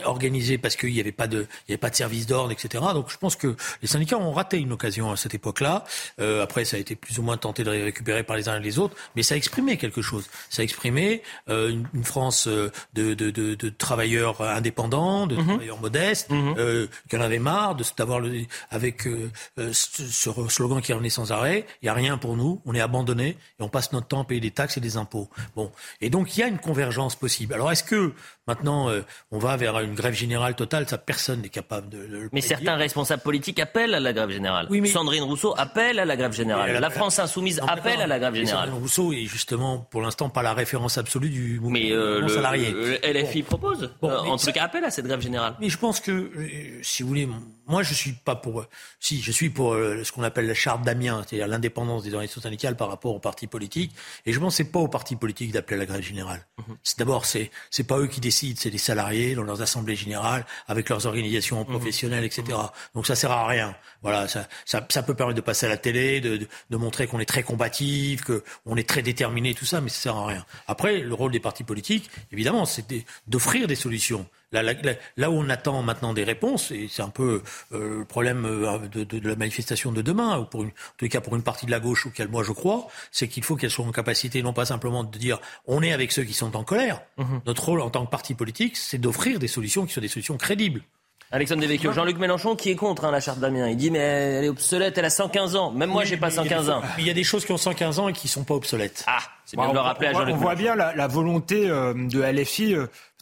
[0.04, 2.84] organisée parce qu'il n'y avait pas de, il y avait pas de service d'ordre, etc.
[2.94, 5.86] Donc je pense que les syndicats ont raté une occasion à cette époque-là.
[6.20, 8.64] Euh, après, ça a été plus ou moins tenté de récupérer par les uns et
[8.64, 10.28] les autres, mais ça a exprimé quelque chose.
[10.50, 15.36] Ça a exprimé euh, une, une, France euh, de, de, de, de, travailleurs indépendants, de
[15.36, 15.48] mmh.
[15.48, 16.56] travailleurs modestes, mmh.
[16.58, 18.22] euh, qui en avaient marre d'avoir
[18.70, 19.30] avec euh,
[19.72, 21.66] ce, ce slogan qui revenait sans arrêt.
[21.82, 24.26] Il n'y a rien pour nous, on est abandonné et on passe notre temps à
[24.26, 25.30] payer des taxes et des impôts.
[25.56, 27.54] Bon, et donc il y a une convergence possible.
[27.54, 28.14] Alors est-ce que
[28.48, 32.30] maintenant euh, on va vers une grève générale totale Ça, personne n'est capable de, le
[32.32, 34.68] Mais certains responsables politiques appellent à la grève générale.
[34.70, 34.88] Oui, mais...
[34.88, 36.80] Sandrine Rousseau appelle à la grève générale.
[36.80, 38.66] La, France insoumise appelle à la grève générale.
[38.66, 42.30] Sandrine Rousseau est justement pour l'instant pas la référence absolue du mouvement mais, euh, le,
[42.30, 42.72] salarié.
[42.72, 45.56] Le LFI propose, bon, euh, en tout cas appelle à cette grève générale.
[45.60, 47.28] Mais je pense que, euh, si vous voulez,
[47.68, 48.66] moi je suis pas pour,
[49.00, 52.76] si je suis pour ce qu'on appelle la charte d'Amiens, c'est-à-dire l'indépendance des organisations syndicales
[52.76, 53.92] par rapport aux partis politiques.
[54.26, 56.46] Et je pense que c'est pas aux partis politiques d'appeler à la grève générale.
[56.58, 56.78] Mhm.
[56.84, 60.90] C'est d'abord c'est pas eux qui décident, c'est les salariés dans leurs assemblées générales avec
[60.90, 61.66] leurs organisations mhm.
[61.66, 62.44] professionnelles, etc.
[62.50, 62.70] Mhm.
[62.96, 63.76] Donc ça sert à rien.
[64.02, 67.08] Voilà, ça, ça, ça peut permettre de passer à la télé, de, de, de montrer
[67.08, 70.46] qu'on est très combatif, qu'on est très déterminé, tout ça, mais ça sert à rien.
[70.68, 72.86] Après, le rôle des partis politiques, évidemment, c'est
[73.28, 74.28] d'offrir des solutions.
[74.54, 77.42] Là, là, où on attend maintenant des réponses, et c'est un peu
[77.74, 80.98] euh, le problème euh, de, de, de, la manifestation de demain, ou pour une, en
[80.98, 83.58] tous cas pour une partie de la gauche auquel moi je crois, c'est qu'il faut
[83.58, 86.56] qu'elle soit en capacité non pas simplement de dire on est avec ceux qui sont
[86.56, 87.02] en colère.
[87.18, 87.42] Mhm.
[87.46, 90.38] Notre rôle en tant que parti politique, c'est d'offrir des solutions qui soient des solutions
[90.38, 90.82] crédibles.
[91.30, 93.68] Alexandre Devecchio, Jean-Luc Mélenchon qui est contre hein, la charte d'Amiens.
[93.68, 95.72] Il dit mais elle est obsolète, elle a 115 ans.
[95.72, 96.82] Même moi, j'ai pas 115 ans.
[96.98, 99.04] Il y a des choses qui ont 115 ans et qui sont pas obsolètes.
[99.08, 100.36] Ah, c'est bien de le rappeler à Jean-Luc.
[100.36, 102.76] On voit bien la, volonté euh, de LFI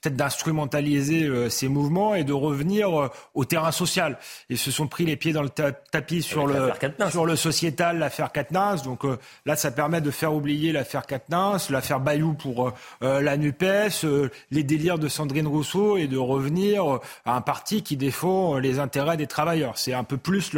[0.06, 4.20] peut-être d'instrumentaliser euh, ces mouvements et de revenir euh, au terrain social.
[4.50, 6.72] Ils se sont pris les pieds dans le tapis sur le,
[7.10, 8.76] sur le sociétal, l'affaire Katnins.
[8.84, 14.06] Donc euh, là, ça permet de faire oublier l'affaire Katnins, l'affaire Bayou pour la NUPES,
[14.52, 19.18] les délires de Sandrine Rousseau et de revenir à un parti qui défend les intérêts
[19.18, 19.78] des travailleurs.
[19.78, 20.54] C'est un peu plus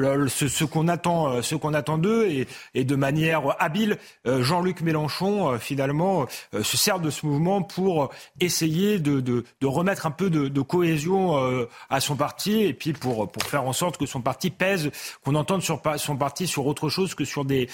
[0.00, 2.28] le, ce, qu'on attend, ce qu'on attend d'eux
[2.74, 8.10] et, de manière habile, Jean-Luc Mélenchon finalement se sert de ce mouvement pour
[8.40, 13.64] essayer de, remettre un peu de, cohésion euh, à son parti et puis pour, faire
[13.64, 14.90] en sorte que son parti pèse,
[15.24, 17.68] qu'on entende son parti sur autre chose que sur des,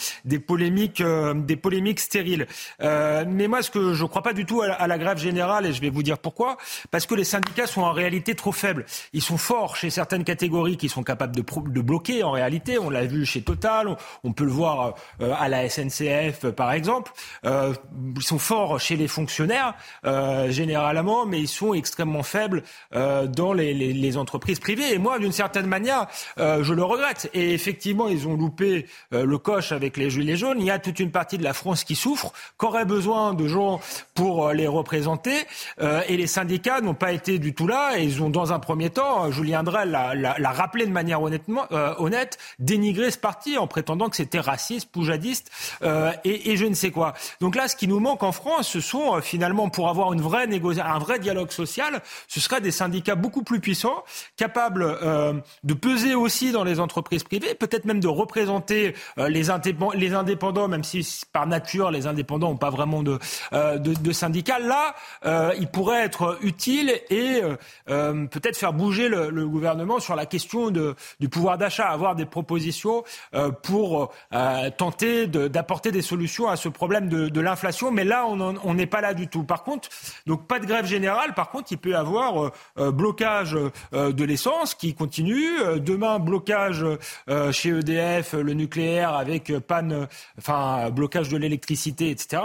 [0.47, 2.47] polémiques, euh, des polémiques stériles.
[2.83, 5.81] Euh, mais moi, je ne crois pas du tout à, la grève générale, et je
[5.81, 6.57] vais vous dire pourquoi,
[6.91, 8.87] parce que les syndicats sont en réalité trop faibles.
[9.13, 12.79] Ils sont forts chez certaines catégories qui sont capables de bloquer en réalité.
[12.79, 17.13] On l'a vu chez Total, on, peut le voir à la SNCF par exemple.
[17.45, 19.75] ils sont forts chez les fonctionnaires,
[20.49, 22.63] généralement mais ils sont extrêmement faibles
[22.95, 24.95] euh, dans les, entreprises privées.
[24.95, 26.07] Et moi, d'une certaine manière,
[26.39, 27.29] euh, je le regrette.
[27.35, 30.59] Et effectivement, ils ont loupé euh, le coche avec les gilets jaunes.
[30.61, 33.81] Il y a toute une partie de la France qui souffre, qu'aurait besoin de gens
[34.15, 35.35] pour euh, les représenter.
[35.81, 37.99] Euh, et les syndicats n'ont pas été du tout là.
[37.99, 41.67] Ils ont, dans un premier temps, Julien Drey l'a rappelé de manière honnêtement,
[42.59, 45.51] dénigré ce parti en prétendant que c'était raciste, poujadiste
[46.25, 47.15] et, et, je ne sais quoi.
[47.41, 50.47] Donc là, ce qui nous manque en France, ce sont finalement, pour avoir une vraie
[50.47, 54.05] un vrai dialogue social, ce seraient des syndicats beaucoup plus puissants,
[54.37, 59.51] capables euh, de peser aussi dans les entreprises privées, peut-être même de représenter euh, les,
[59.51, 63.19] indépendants, même si par nature les indépendants n'ont pas vraiment de,
[63.53, 63.79] euh,
[64.13, 64.59] syndicats.
[64.59, 67.43] Là, euh, ils pourraient être utiles et
[67.89, 73.05] euh, peut-être faire bouger le, gouvernement sur la question du pouvoir d'achat, avoir des propositions
[73.63, 74.13] pour
[74.77, 77.91] tenter d'apporter des solutions à ce problème de, de l'inflation.
[77.91, 79.45] Mais là, on n'est pas là du tout.
[79.45, 79.89] Par contre,
[80.27, 83.57] donc pas de grève générale, par contre, il peut y avoir blocage
[83.93, 85.59] de l'essence qui continue.
[85.79, 86.85] demain, blocage
[87.53, 92.43] chez EDF, le nucléaire avec panne, enfin blocage de l'électricité, etc.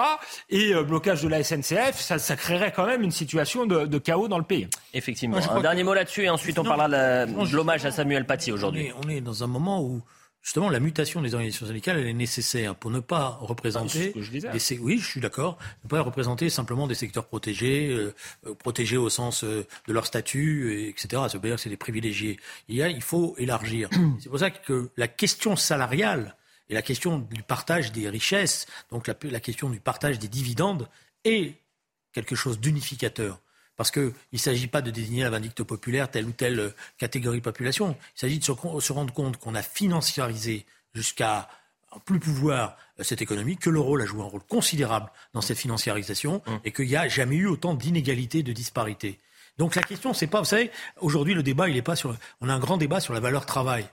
[0.50, 4.38] Et blocage de la SNCF, ça, ça créerait quand même une situation de, chaos dans
[4.38, 4.68] le pays.
[4.94, 5.38] Effectivement.
[5.38, 6.90] un dernier mot là-dessus et ensuite on parlera
[7.26, 8.92] de l'hommage à Samuel Paty aujourd'hui.
[9.04, 10.02] On, est dans un moment où
[10.42, 14.80] justement la mutation des organisations syndicales elle est nécessaire pour ne pas représenter ah, des
[14.80, 15.58] oui je suis d'accord.
[15.84, 18.14] Ne pas représenter simplement des secteurs protégés euh,
[18.48, 21.78] euh, protégés au sens euh, de leur statut etc ça veut dire que c'est des
[21.78, 22.40] privilégiés.
[22.68, 23.90] Il y a il faut élargir.
[24.20, 26.36] C'est pour ça que la question salariale
[26.70, 30.88] et la question du partage des richesses donc la, la question du partage des dividendes
[31.24, 31.54] est
[32.14, 33.40] quelque chose d'unificateur
[33.82, 36.70] parce qu'il ne s'agit pas de désigner la vindicte populaire, telle ou telle euh,
[37.00, 37.98] catégorie de population.
[38.16, 41.50] Il s'agit de se, rendre compte qu'on a financiarisé jusqu'à
[42.06, 46.44] plus pouvoir euh, cette économie, que l'euro a joué un rôle considérable dans cette financiarisation
[46.46, 46.52] mmh.
[46.64, 49.18] et qu'il n'y a jamais eu autant d'inégalités, de disparités.
[49.58, 50.70] Donc la question, c'est pas, vous savez,
[51.00, 53.48] aujourd'hui le débat, il n'est pas sur, on a un grand débat sur la valeur
[53.48, 53.90] travail.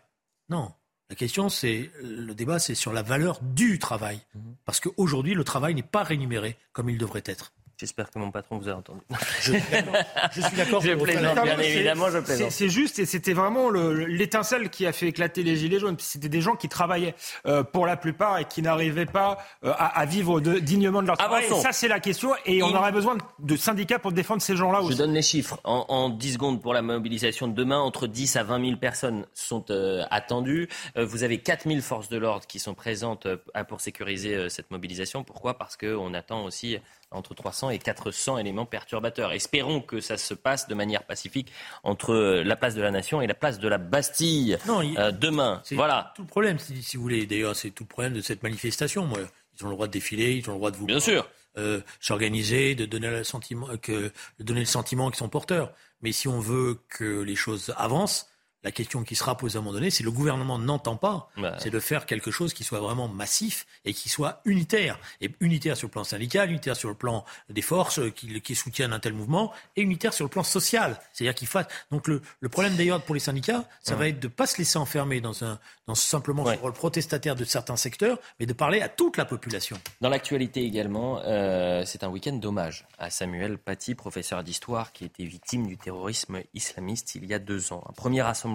[0.51, 0.70] Non,
[1.09, 4.41] la question, c'est le débat, c'est sur la valeur du travail, mmh.
[4.66, 7.53] parce qu'aujourd'hui le travail n'est pas rémunéré comme il devrait être.
[7.79, 9.01] J'espère que mon patron vous a entendu.
[9.41, 10.81] Je, suis d'accord.
[10.81, 12.51] je plaisante, bien évidemment, je plaisante.
[12.51, 15.95] C'est juste, et c'était vraiment l'étincelle qui a fait éclater les Gilets jaunes.
[16.01, 17.14] C'était des gens qui travaillaient
[17.47, 21.45] euh, pour la plupart et qui n'arrivaient pas euh, à, vivre dignement de leur travail.
[21.62, 22.33] Ça, c'est la question.
[22.47, 24.95] Et on aurait besoin de syndicats pour défendre ces gens-là aussi.
[24.95, 25.61] Je donne les chiffres.
[25.62, 29.24] En, en, 10 secondes pour la mobilisation de demain, entre 10 à 20 000 personnes
[29.35, 30.68] sont euh, attendues.
[30.97, 33.29] vous avez 4 000 forces de l'ordre qui sont présentes
[33.68, 35.22] pour sécuriser cette mobilisation.
[35.22, 35.57] Pourquoi?
[35.57, 36.79] Parce qu'on attend aussi
[37.11, 39.33] entre 300 et 400 éléments perturbateurs.
[39.33, 41.53] Espérons que ça se passe de manière pacifique
[41.83, 45.63] entre la place de la Nation et la place de la Bastille euh, demain.
[45.73, 46.13] Voilà.
[46.17, 47.27] Tout le problème, si, vous voulez.
[47.27, 49.07] D'ailleurs, c'est tout le problème de cette manifestation.
[49.07, 49.21] Moi,
[49.59, 51.29] ils ont le droit de défiler, ils ont le droit de vouloir Bien sûr.
[51.57, 55.73] Euh, s'organiser, de donner le sentiment que de donner le sentiment qu'ils sont porteurs.
[56.03, 58.29] Mais si on veut que les choses avancent,
[58.65, 61.71] la question qui sera posée à un moment donné, si le gouvernement n'entend pas, c'est
[61.71, 64.99] de faire quelque chose qui soit vraiment massif et qui soit unitaire.
[65.21, 68.93] Et unitaire sur le plan syndical, unitaire sur le plan des forces qui, qui soutiennent
[68.93, 71.01] un tel mouvement, et unitaire sur le plan social.
[71.13, 71.67] C'est-à-dire qu'il fasse.
[71.91, 74.79] Donc le, problème d'ailleurs pour les syndicats, ça va être de ne pas se laisser
[74.79, 78.89] enfermer dans, un, dans simplement ce rôle protestataire de certains secteurs, mais de parler à
[78.89, 79.79] toute la population.
[80.01, 85.25] Dans l'actualité également, euh, c'est un week-end d'hommage à Samuel Paty, professeur d'histoire qui était
[85.25, 87.85] victime du terrorisme islamiste il y a deux ans.
[87.89, 88.48] Un premier rassemblement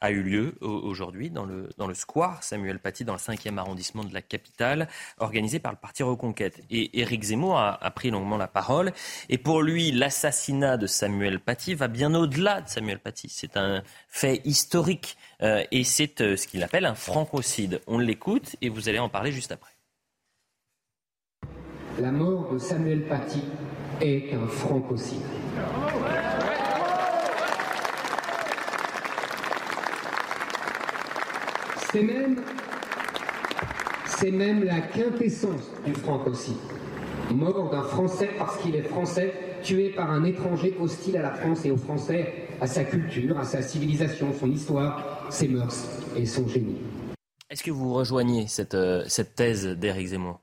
[0.00, 4.04] a eu lieu aujourd'hui dans le, dans le square Samuel Paty, dans le 5e arrondissement
[4.04, 6.60] de la capitale, organisé par le Parti Reconquête.
[6.70, 8.92] Et Éric Zemmour a, pris longuement la parole.
[9.28, 13.28] Et pour lui, l'assassinat de Samuel Paty va bien au-delà de Samuel Paty.
[13.28, 17.80] C'est un fait historique euh, et c'est euh, ce qu'il appelle un francocide.
[17.86, 19.72] On l'écoute et vous allez en parler juste après.
[22.00, 23.42] La mort de Samuel Paty
[24.00, 25.20] est un francocide.
[31.92, 32.00] C'est
[34.30, 36.56] même, la quintessence du francocide.
[37.30, 41.66] Mort d'un Français parce qu'il est Français, tué par un étranger hostile à la France
[41.66, 45.86] et aux Français, à sa culture, à sa civilisation, son histoire, ses mœurs
[46.16, 46.78] et son génie.
[47.50, 50.40] Est-ce que vous rejoignez cette, euh, cette thèse d'Éric Zemmour?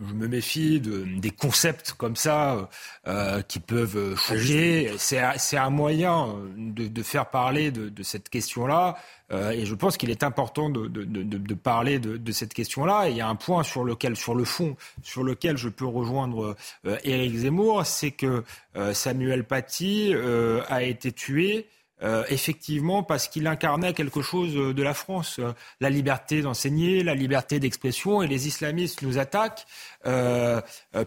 [0.00, 2.68] Je me méfie de, des concepts comme ça
[3.06, 4.92] euh, qui peuvent choquer.
[4.98, 8.96] C'est un moyen de, de faire parler de, de cette question-là.
[9.32, 13.08] Euh, et je pense qu'il est important de, de, de parler de, cette question-là.
[13.08, 16.56] il y a un point sur lequel, sur le fond, sur lequel je peux rejoindre
[16.86, 18.44] euh, Éric Zemmour, c'est que
[18.76, 21.66] euh, Samuel Paty euh, a été tué
[22.02, 27.14] euh, effectivement parce qu'il incarnait quelque chose de la France, euh, la liberté d'enseigner, la
[27.14, 29.66] liberté d'expression, et les islamistes nous attaquent
[30.06, 30.60] euh,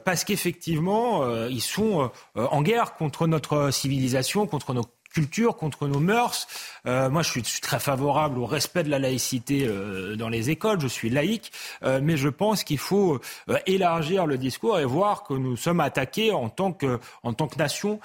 [0.05, 6.47] parce qu'effectivement ils sont en guerre contre notre civilisation, contre nos culture, contre nos mœurs.
[6.85, 10.81] Euh, moi, je suis, très favorable au respect de la laïcité euh, dans les écoles.
[10.81, 11.51] Je suis laïque,
[11.83, 13.19] euh, mais je pense qu'il faut
[13.67, 17.57] élargir le discours et voir que nous sommes attaqués en tant que, en tant que
[17.57, 17.99] nation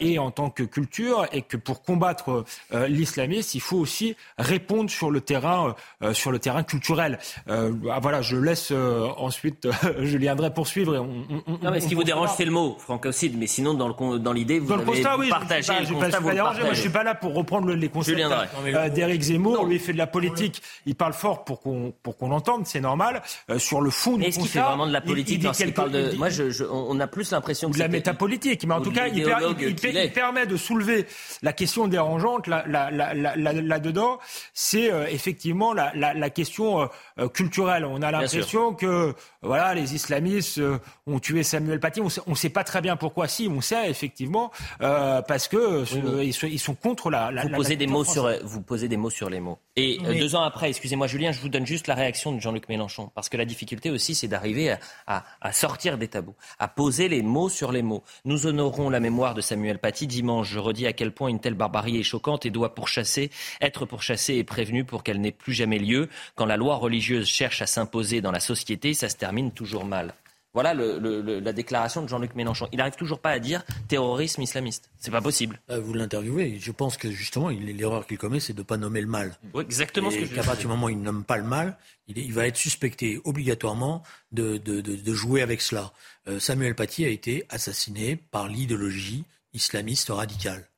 [0.00, 5.10] et en tant que culture, et que pour combattre l'islamisme, il faut aussi répondre sur
[5.10, 5.74] le terrain,
[6.12, 7.18] sur le terrain culturel.
[7.48, 9.68] Ah, voilà, je laisse ensuite,
[10.00, 10.94] je viendrai poursuivre.
[10.94, 11.26] Et on,
[11.62, 14.66] non, mais ce qui vous dérange, c'est le mot francocide, mais sinon, dans l'idée, dans
[14.66, 16.45] vous avez le constat, oui, partagé le constat.
[16.50, 16.64] Mélanger.
[16.64, 19.64] Moi, je suis pas là pour reprendre les concepts euh, d'Éric Zemmour.
[19.64, 20.62] Lui, il fait de la politique.
[20.86, 22.66] Il parle fort pour qu'on pour qu'on l'entende.
[22.66, 23.22] C'est normal.
[23.50, 26.14] Euh, sur le fond Est-ce qu'il fait vraiment de la politique il, parle de...
[26.16, 28.66] Moi, je, on a plus l'impression que de la métapolitique.
[28.66, 31.06] Mais en tout cas, il, il, permet de soulever
[31.42, 34.18] la question dérangeante là, là, là, là, dedans.
[34.54, 36.88] C'est euh, effectivement la, la, la question
[37.32, 37.84] culturelle.
[37.84, 40.60] On a l'impression que voilà, les islamistes
[41.06, 42.00] ont tué Samuel Paty.
[42.00, 43.28] On ne sait pas très bien pourquoi.
[43.28, 45.84] Si, on sait effectivement parce que
[46.22, 47.30] ils, sont contre la.
[47.42, 49.58] vous posez des mots sur vous posez des mots sur les mots.
[49.76, 53.10] Et deux ans après, excusez-moi Julien, je vous donne juste la réaction de Jean-Luc Mélenchon
[53.14, 54.76] parce que la difficulté aussi, c'est d'arriver
[55.06, 58.02] à, sortir des tabous, à poser les mots sur les mots.
[58.24, 60.48] Nous honorons la mémoire de Samuel Paty dimanche.
[60.48, 63.30] Je redis à quel point une telle barbarie est choquante et doit pourchasser,
[63.60, 66.08] être pourchassée et prévenue pour qu'elle n'ait plus jamais lieu.
[66.34, 70.14] Quand la loi religieuse cherche à s'imposer dans la société, ça se termine toujours mal.
[70.56, 72.66] Voilà la déclaration de Jean-Luc Mélenchon.
[72.72, 74.88] Il n'arrive toujours pas à dire terrorisme islamiste.
[74.98, 75.60] C'est pas possible.
[75.68, 76.56] Euh, vous l'interviewez.
[76.58, 79.36] Je pense que justement, l'erreur qu'il commet, c'est de ne pas nommer le mal.
[79.52, 81.44] Oui, exactement ce que je qu'à partir du moment où il ne nomme pas le
[81.44, 81.76] mal,
[82.08, 84.02] il, va être suspecté obligatoirement
[84.32, 85.92] de, jouer avec cela.
[86.26, 90.70] Euh, Samuel Paty a été assassiné par l'idéologie islamiste radicale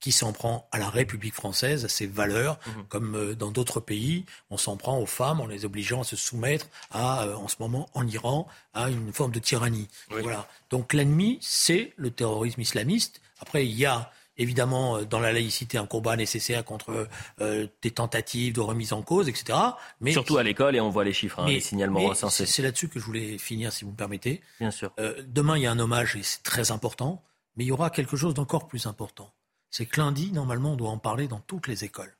[0.00, 2.84] qui s'en prend à la République française, à ses valeurs, mhm.
[2.88, 4.24] comme euh, dans d'autres pays.
[4.48, 7.56] On s'en prend aux femmes en les obligeant à se soumettre à, euh, en ce
[7.60, 9.88] moment, en Iran, à une forme de tyrannie.
[10.08, 10.48] Voilà.
[10.70, 13.20] Donc l'ennemi, c'est le terrorisme islamiste.
[13.40, 17.06] Après, il y a évidemment euh, dans la laïcité un combat nécessaire contre
[17.38, 19.58] des tentatives de remise en cause, etc.
[20.00, 22.46] Mais surtout à l'école et on voit les chiffres, hein, les signalements recensés.
[22.46, 24.40] C'est là-dessus que je voulais finir, si vous me permettez.
[24.60, 24.92] Bien sûr.
[25.26, 27.22] demain, il y a un hommage et c'est très important,
[27.56, 29.30] mais il y aura quelque chose d'encore plus important
[29.70, 32.14] c'est que lundi, normalement, on doit en parler dans toutes les écoles.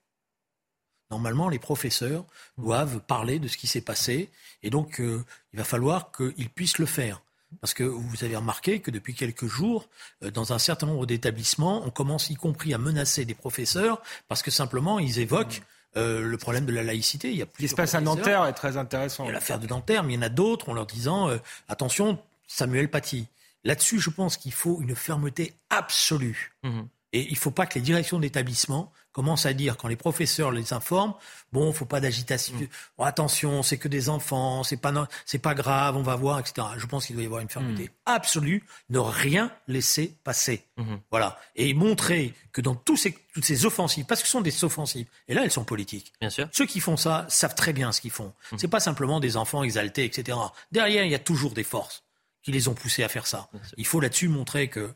[1.11, 2.25] Normalement, les professeurs
[2.57, 4.31] doivent parler de ce qui s'est passé,
[4.63, 7.21] et donc euh, il va falloir qu'ils puissent le faire.
[7.61, 9.89] Parce que vous avez remarqué que depuis quelques jours,
[10.23, 14.45] euh, dans un certain nombre d'établissements, on commence y compris à menacer des professeurs parce
[14.45, 15.63] que simplement ils évoquent
[15.97, 17.33] euh, le problème de la laïcité.
[17.33, 17.63] Il y a plus.
[17.63, 19.25] L'espace à Nanterre est très intéressant.
[19.25, 21.29] Il y a l'affaire de Nanterre, mais il y en a d'autres en leur disant
[21.67, 23.27] attention, Samuel Paty.
[23.65, 26.53] Là-dessus, je pense qu'il faut une fermeté absolue.
[26.63, 26.83] Mmh.
[27.13, 30.53] Et il ne faut pas que les directions d'établissement commencent à dire, quand les professeurs
[30.53, 31.15] les informent,
[31.53, 33.03] bon, il ne faut pas d'agitation, mm.
[33.03, 36.69] attention, c'est que des enfants, c'est pas, c'est pas grave, on va voir, etc.
[36.77, 37.91] Je pense qu'il doit y avoir une fermeté mm.
[38.07, 40.65] absolue, ne rien laisser passer.
[40.79, 41.01] Mm-hmm.
[41.11, 41.39] Voilà.
[41.57, 45.09] Et montrer que dans tous ces, toutes ces offensives, parce que ce sont des offensives,
[45.27, 46.13] et là, elles sont politiques.
[46.21, 46.49] Bien sûr.
[46.53, 48.33] Ceux qui font ça savent très bien ce qu'ils font.
[48.49, 48.59] Ce mm.
[48.61, 50.39] C'est pas simplement des enfants exaltés, etc.
[50.71, 52.05] Derrière, il y a toujours des forces
[52.43, 53.51] qui les ont poussés à faire ça.
[53.77, 54.95] Il faut là-dessus montrer que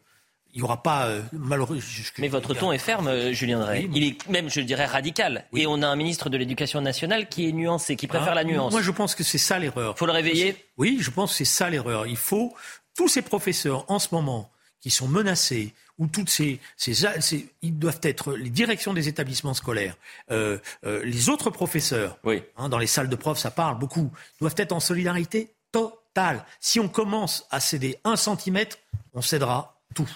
[0.54, 2.04] il n'y aura pas euh, malheureusement.
[2.18, 3.88] Mais votre ton est ferme, euh, Julien Drey.
[3.92, 5.46] il est même, je dirais, radical.
[5.52, 8.44] Et on a un ministre de l'Éducation nationale qui est nuancé, qui préfère ah, la
[8.44, 8.72] nuance.
[8.72, 9.98] Moi, je pense que c'est ça l'erreur.
[9.98, 10.56] Faut le réveiller.
[10.76, 12.06] Oui, je pense que c'est ça l'erreur.
[12.06, 12.54] Il faut
[12.96, 14.48] tous ces professeurs en ce moment
[14.80, 19.96] qui sont menacés ou toutes ces, ces, ils doivent être les directions des établissements scolaires,
[20.30, 22.42] euh, les autres professeurs, oui.
[22.56, 26.44] hein, dans les salles de profs, ça parle beaucoup, doivent être en solidarité totale.
[26.58, 28.78] Si on commence à céder un centimètre,
[29.14, 30.10] on cédera tout.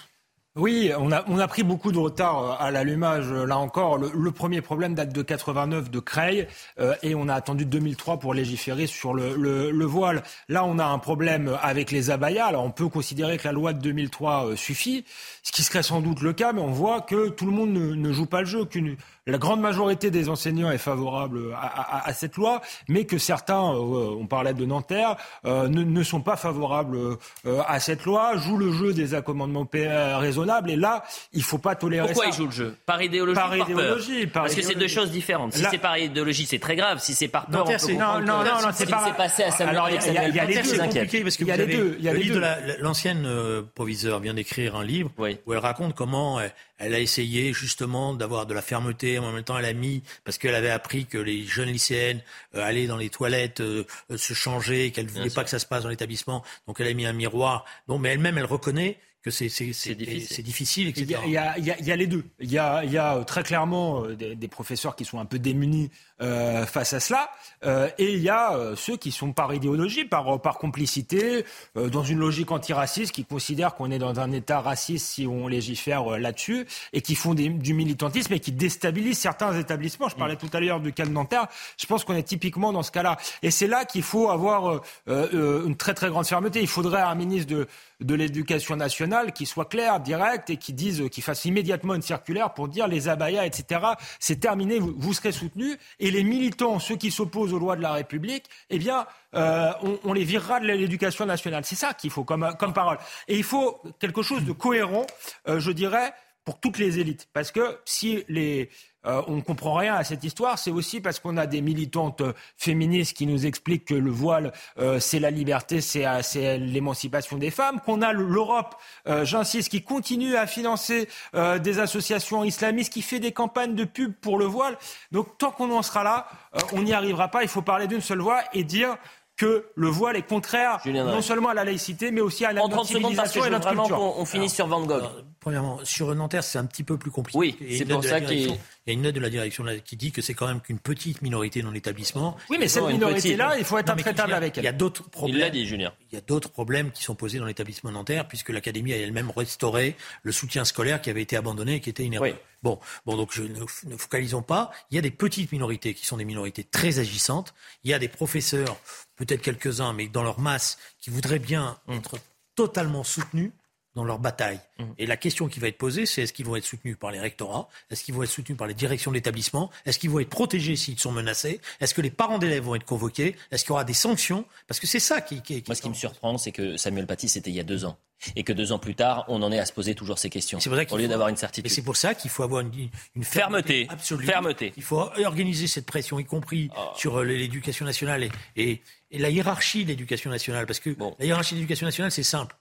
[0.55, 3.31] Oui, on a, on a pris beaucoup de retard euh, à l'allumage.
[3.31, 6.47] Là encore, le, premier problème date de 89 de Creil
[6.79, 10.23] euh, et on a attendu 2003 pour légiférer sur le, le, voile.
[10.47, 12.47] Là, on a un problème avec les abayas.
[12.47, 15.05] Alors, on peut considérer que la loi de 2003 euh, suffit,
[15.43, 17.93] ce qui serait sans doute le cas, mais on voit que tout le monde ne,
[17.93, 18.97] ne joue pas le jeu, qu'une
[19.29, 24.27] la grande majorité des enseignants est favorable à, cette loi, mais que certains, euh, on
[24.27, 25.15] parlait de Nanterre,
[25.45, 26.97] euh, ne, sont pas favorables
[27.45, 30.71] euh, à cette loi, jouent le jeu des accommodements raisonnables.
[30.71, 31.03] Et là,
[31.33, 32.75] il ne faut pas tolérer Pourquoi ils jouent le jeu?
[32.85, 35.53] Par idéologie Par, idéologie, Parce que c'est deux choses différentes.
[35.53, 36.99] Si c'est par idéologie, c'est très grave.
[36.99, 39.11] Si c'est par peur, on peut non, non, non, non, c'est pas.
[39.11, 40.77] passé à Samuel Alors, il y a, les deux.
[40.77, 41.95] compliqué parce que il y a les deux.
[41.99, 42.41] Il y a les deux.
[42.79, 43.27] L'ancienne
[43.75, 46.39] proviseur vient d'écrire un livre où elle raconte comment
[46.79, 49.19] elle a essayé justement d'avoir de la fermeté.
[49.19, 52.21] En même temps, elle a mis, parce qu'elle avait appris que les jeunes lycéennes
[52.55, 55.65] euh, allaient dans les toilettes euh, se changer, qu'elle ne voulait pas que ça se
[55.65, 56.43] passe dans l'établissement.
[56.67, 57.65] Donc elle a mis un miroir.
[57.87, 60.43] Bon, mais elle-même, elle reconnaît que c'est difficile.
[60.43, 61.19] difficile, etc.
[61.25, 62.23] Il y, a, il, y a, il y a, les deux.
[62.39, 65.39] Il y a, il y a très clairement des, des, professeurs qui sont un peu
[65.39, 65.89] démunis
[66.21, 67.29] euh, face à cela,
[67.65, 71.45] euh, et il y a euh, ceux qui sont par idéologie, par, par complicité,
[71.75, 76.17] dans une logique antiraciste, qui considèrent qu'on est dans un État raciste si on légifère
[76.17, 80.09] là-dessus, et qui font des, du militantisme et qui déstabilisent certains établissements.
[80.09, 81.47] Je parlais tout à l'heure du cas de Nanterre.
[81.77, 83.17] Je pense qu'on est typiquement dans ce cas-là.
[83.41, 86.61] Et c'est là qu'il faut avoir une très très grande fermeté.
[86.61, 87.67] Il faudrait un ministre de
[87.99, 92.53] de l'éducation nationale qui soit clair, direct et qui dise, qui fasse immédiatement une circulaire
[92.53, 93.81] pour dire les abayas, etc.
[94.19, 95.77] C'est terminé, vous, serez soutenus.
[95.99, 99.71] Et les militants, ceux qui s'opposent aux lois de la République, eh bien, euh,
[100.03, 101.65] on, les virera de l'éducation nationale.
[101.65, 102.97] C'est ça qu'il faut comme, comme parole.
[103.27, 105.05] Et il faut quelque chose de cohérent,
[105.47, 106.13] euh, je dirais,
[106.45, 107.27] pour toutes les élites.
[107.33, 108.69] Parce que si les,
[109.05, 112.19] euh, on ne comprend rien à cette histoire, c'est aussi parce qu'on a des militantes
[112.19, 117.49] euh, féministes qui nous expliquent que le voile, euh, c'est la liberté, c'est l'émancipation des
[117.49, 118.75] femmes, qu'on a l'Europe,
[119.23, 124.37] j'insiste, qui continue à financer des associations islamistes, qui fait des campagnes de pub pour
[124.37, 124.77] le voile.
[125.11, 126.27] Donc tant qu'on en sera là,
[126.73, 127.43] on n'y arrivera pas.
[127.43, 128.97] Il faut parler d'une seule voix et dire
[129.39, 132.83] que le voile est contraire non seulement à la laïcité, mais aussi à la en
[132.83, 134.17] civilisation et notre culture.
[134.17, 135.03] On, finisse sur Van Gogh.
[135.39, 137.39] premièrement, sur Nanterre, c'est un petit peu plus compliqué.
[137.39, 138.51] Oui, c'est pour ça qu'il
[138.89, 141.21] y a une note de la direction qui dit que c'est quand même qu'une petite
[141.21, 142.37] minorité dans l'établissement.
[142.49, 144.63] Oui, mais cette minorité-là, il faut être intraitable avec elle.
[144.63, 145.37] Il y a d'autres problèmes.
[145.37, 145.93] Il l'a dit, Julien.
[146.11, 149.31] Il y a d'autres problèmes qui sont posés dans l'établissement Nanterre, puisque l'Académie a elle-même
[149.35, 152.35] restauré le soutien scolaire qui avait été abandonné et qui était une erreur.
[152.61, 154.71] Bon, bon, donc je, ne, focalisons pas.
[154.91, 157.53] Il y a des petites minorités qui sont des minorités très agissantes.
[157.83, 158.77] Il y a des professeurs,
[159.15, 161.93] peut-être quelques-uns, mais dans leur masse, qui voudraient bien mmh.
[161.93, 162.17] être
[162.55, 163.51] totalement soutenus
[163.95, 164.59] dans leur bataille.
[164.77, 164.83] Mmh.
[164.97, 167.19] Et la question qui va être posée, c'est est-ce qu'ils vont être soutenus par les
[167.19, 167.67] rectorats?
[167.89, 169.69] Est-ce qu'ils vont être soutenus par les directions de l'établissement?
[169.85, 171.59] Est-ce qu'ils vont être protégés s'ils sont menacés?
[171.79, 173.35] Est-ce que les parents d'élèves vont être convoqués?
[173.51, 174.45] Est-ce qu'il y aura des sanctions?
[174.67, 177.29] Parce que c'est ça qui, qui, Moi, ce qui me surprend, c'est que Samuel Paty,
[177.29, 177.97] c'était il y a deux ans.
[178.35, 180.59] Et que deux ans plus tard, on en est à se poser toujours ces questions.
[180.91, 181.71] Au lieu d'avoir une certitude.
[181.71, 184.25] c'est pour ça qu'il faut avoir une, une fermeté, absolue.
[184.25, 184.73] Fermeté.
[184.75, 186.81] Il faut organiser cette pression, y compris oh.
[186.97, 188.81] sur euh, l'éducation nationale et,
[189.11, 190.65] et, la hiérarchie de l'éducation nationale.
[190.65, 192.58] Parce que la hiérarchie de l'éducation nationale, c'est simple.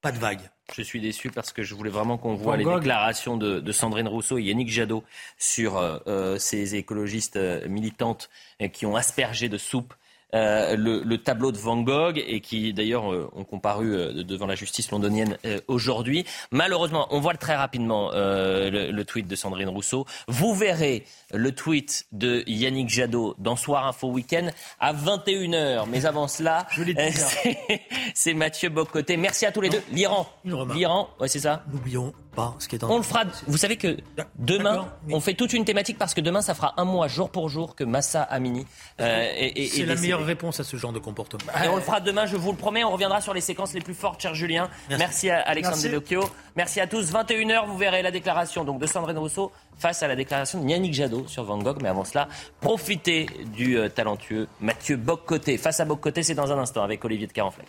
[0.00, 0.40] Pas de vague.
[0.74, 4.38] Je suis déçu parce que je voulais vraiment qu'on voit les déclarations de, Sandrine Rousseau
[4.38, 5.04] et Yannick Jadot
[5.36, 8.30] sur euh, euh, ces écologistes euh, militantes
[8.72, 9.94] qui ont aspergé de soupe
[10.34, 14.54] euh, le, tableau de Van Gogh et qui d'ailleurs euh, ont comparu euh, devant la
[14.54, 15.36] justice londonienne
[15.68, 16.24] aujourd'hui.
[16.50, 20.06] Malheureusement, on voit très rapidement le, tweet de Sandrine Rousseau.
[20.28, 25.86] Vous verrez le tweet de Yannick Jadot dans Soir Info Week-end à 21h.
[25.88, 26.66] Mais avant cela,
[28.14, 29.16] c'est Mathieu Bocoté.
[29.16, 29.82] Merci à tous les deux.
[29.92, 30.26] L'Iran.
[30.44, 31.64] L'Iran, ouais, c'est ça.
[31.72, 33.24] N'oublions pas ce qui est en On le fera.
[33.46, 33.96] Vous savez que
[34.38, 37.48] demain, on fait toute une thématique parce que demain, ça fera un mois jour pour
[37.48, 38.66] jour que Massa Amini
[38.98, 41.52] est, C'est la meilleure réponse à ce genre de comportement.
[41.64, 42.84] Et on le fera demain, je vous le promets.
[42.84, 44.68] On reviendra sur les séquences les plus fortes, cher Julien.
[44.90, 46.22] Merci, à Alexandre Delocchio.
[46.56, 47.12] Merci à tous.
[47.12, 50.92] 21h, vous verrez la déclaration donc, de Sandrine Rousseau face à la déclaration de Yannick
[50.92, 51.78] Jadot sur Van Gogh.
[51.82, 52.28] Mais avant cela,
[52.60, 55.56] profitez du euh, talentueux Mathieu Boccoté.
[55.58, 57.68] Face à Boccoté, c'est dans un instant avec Olivier de Carenfleck.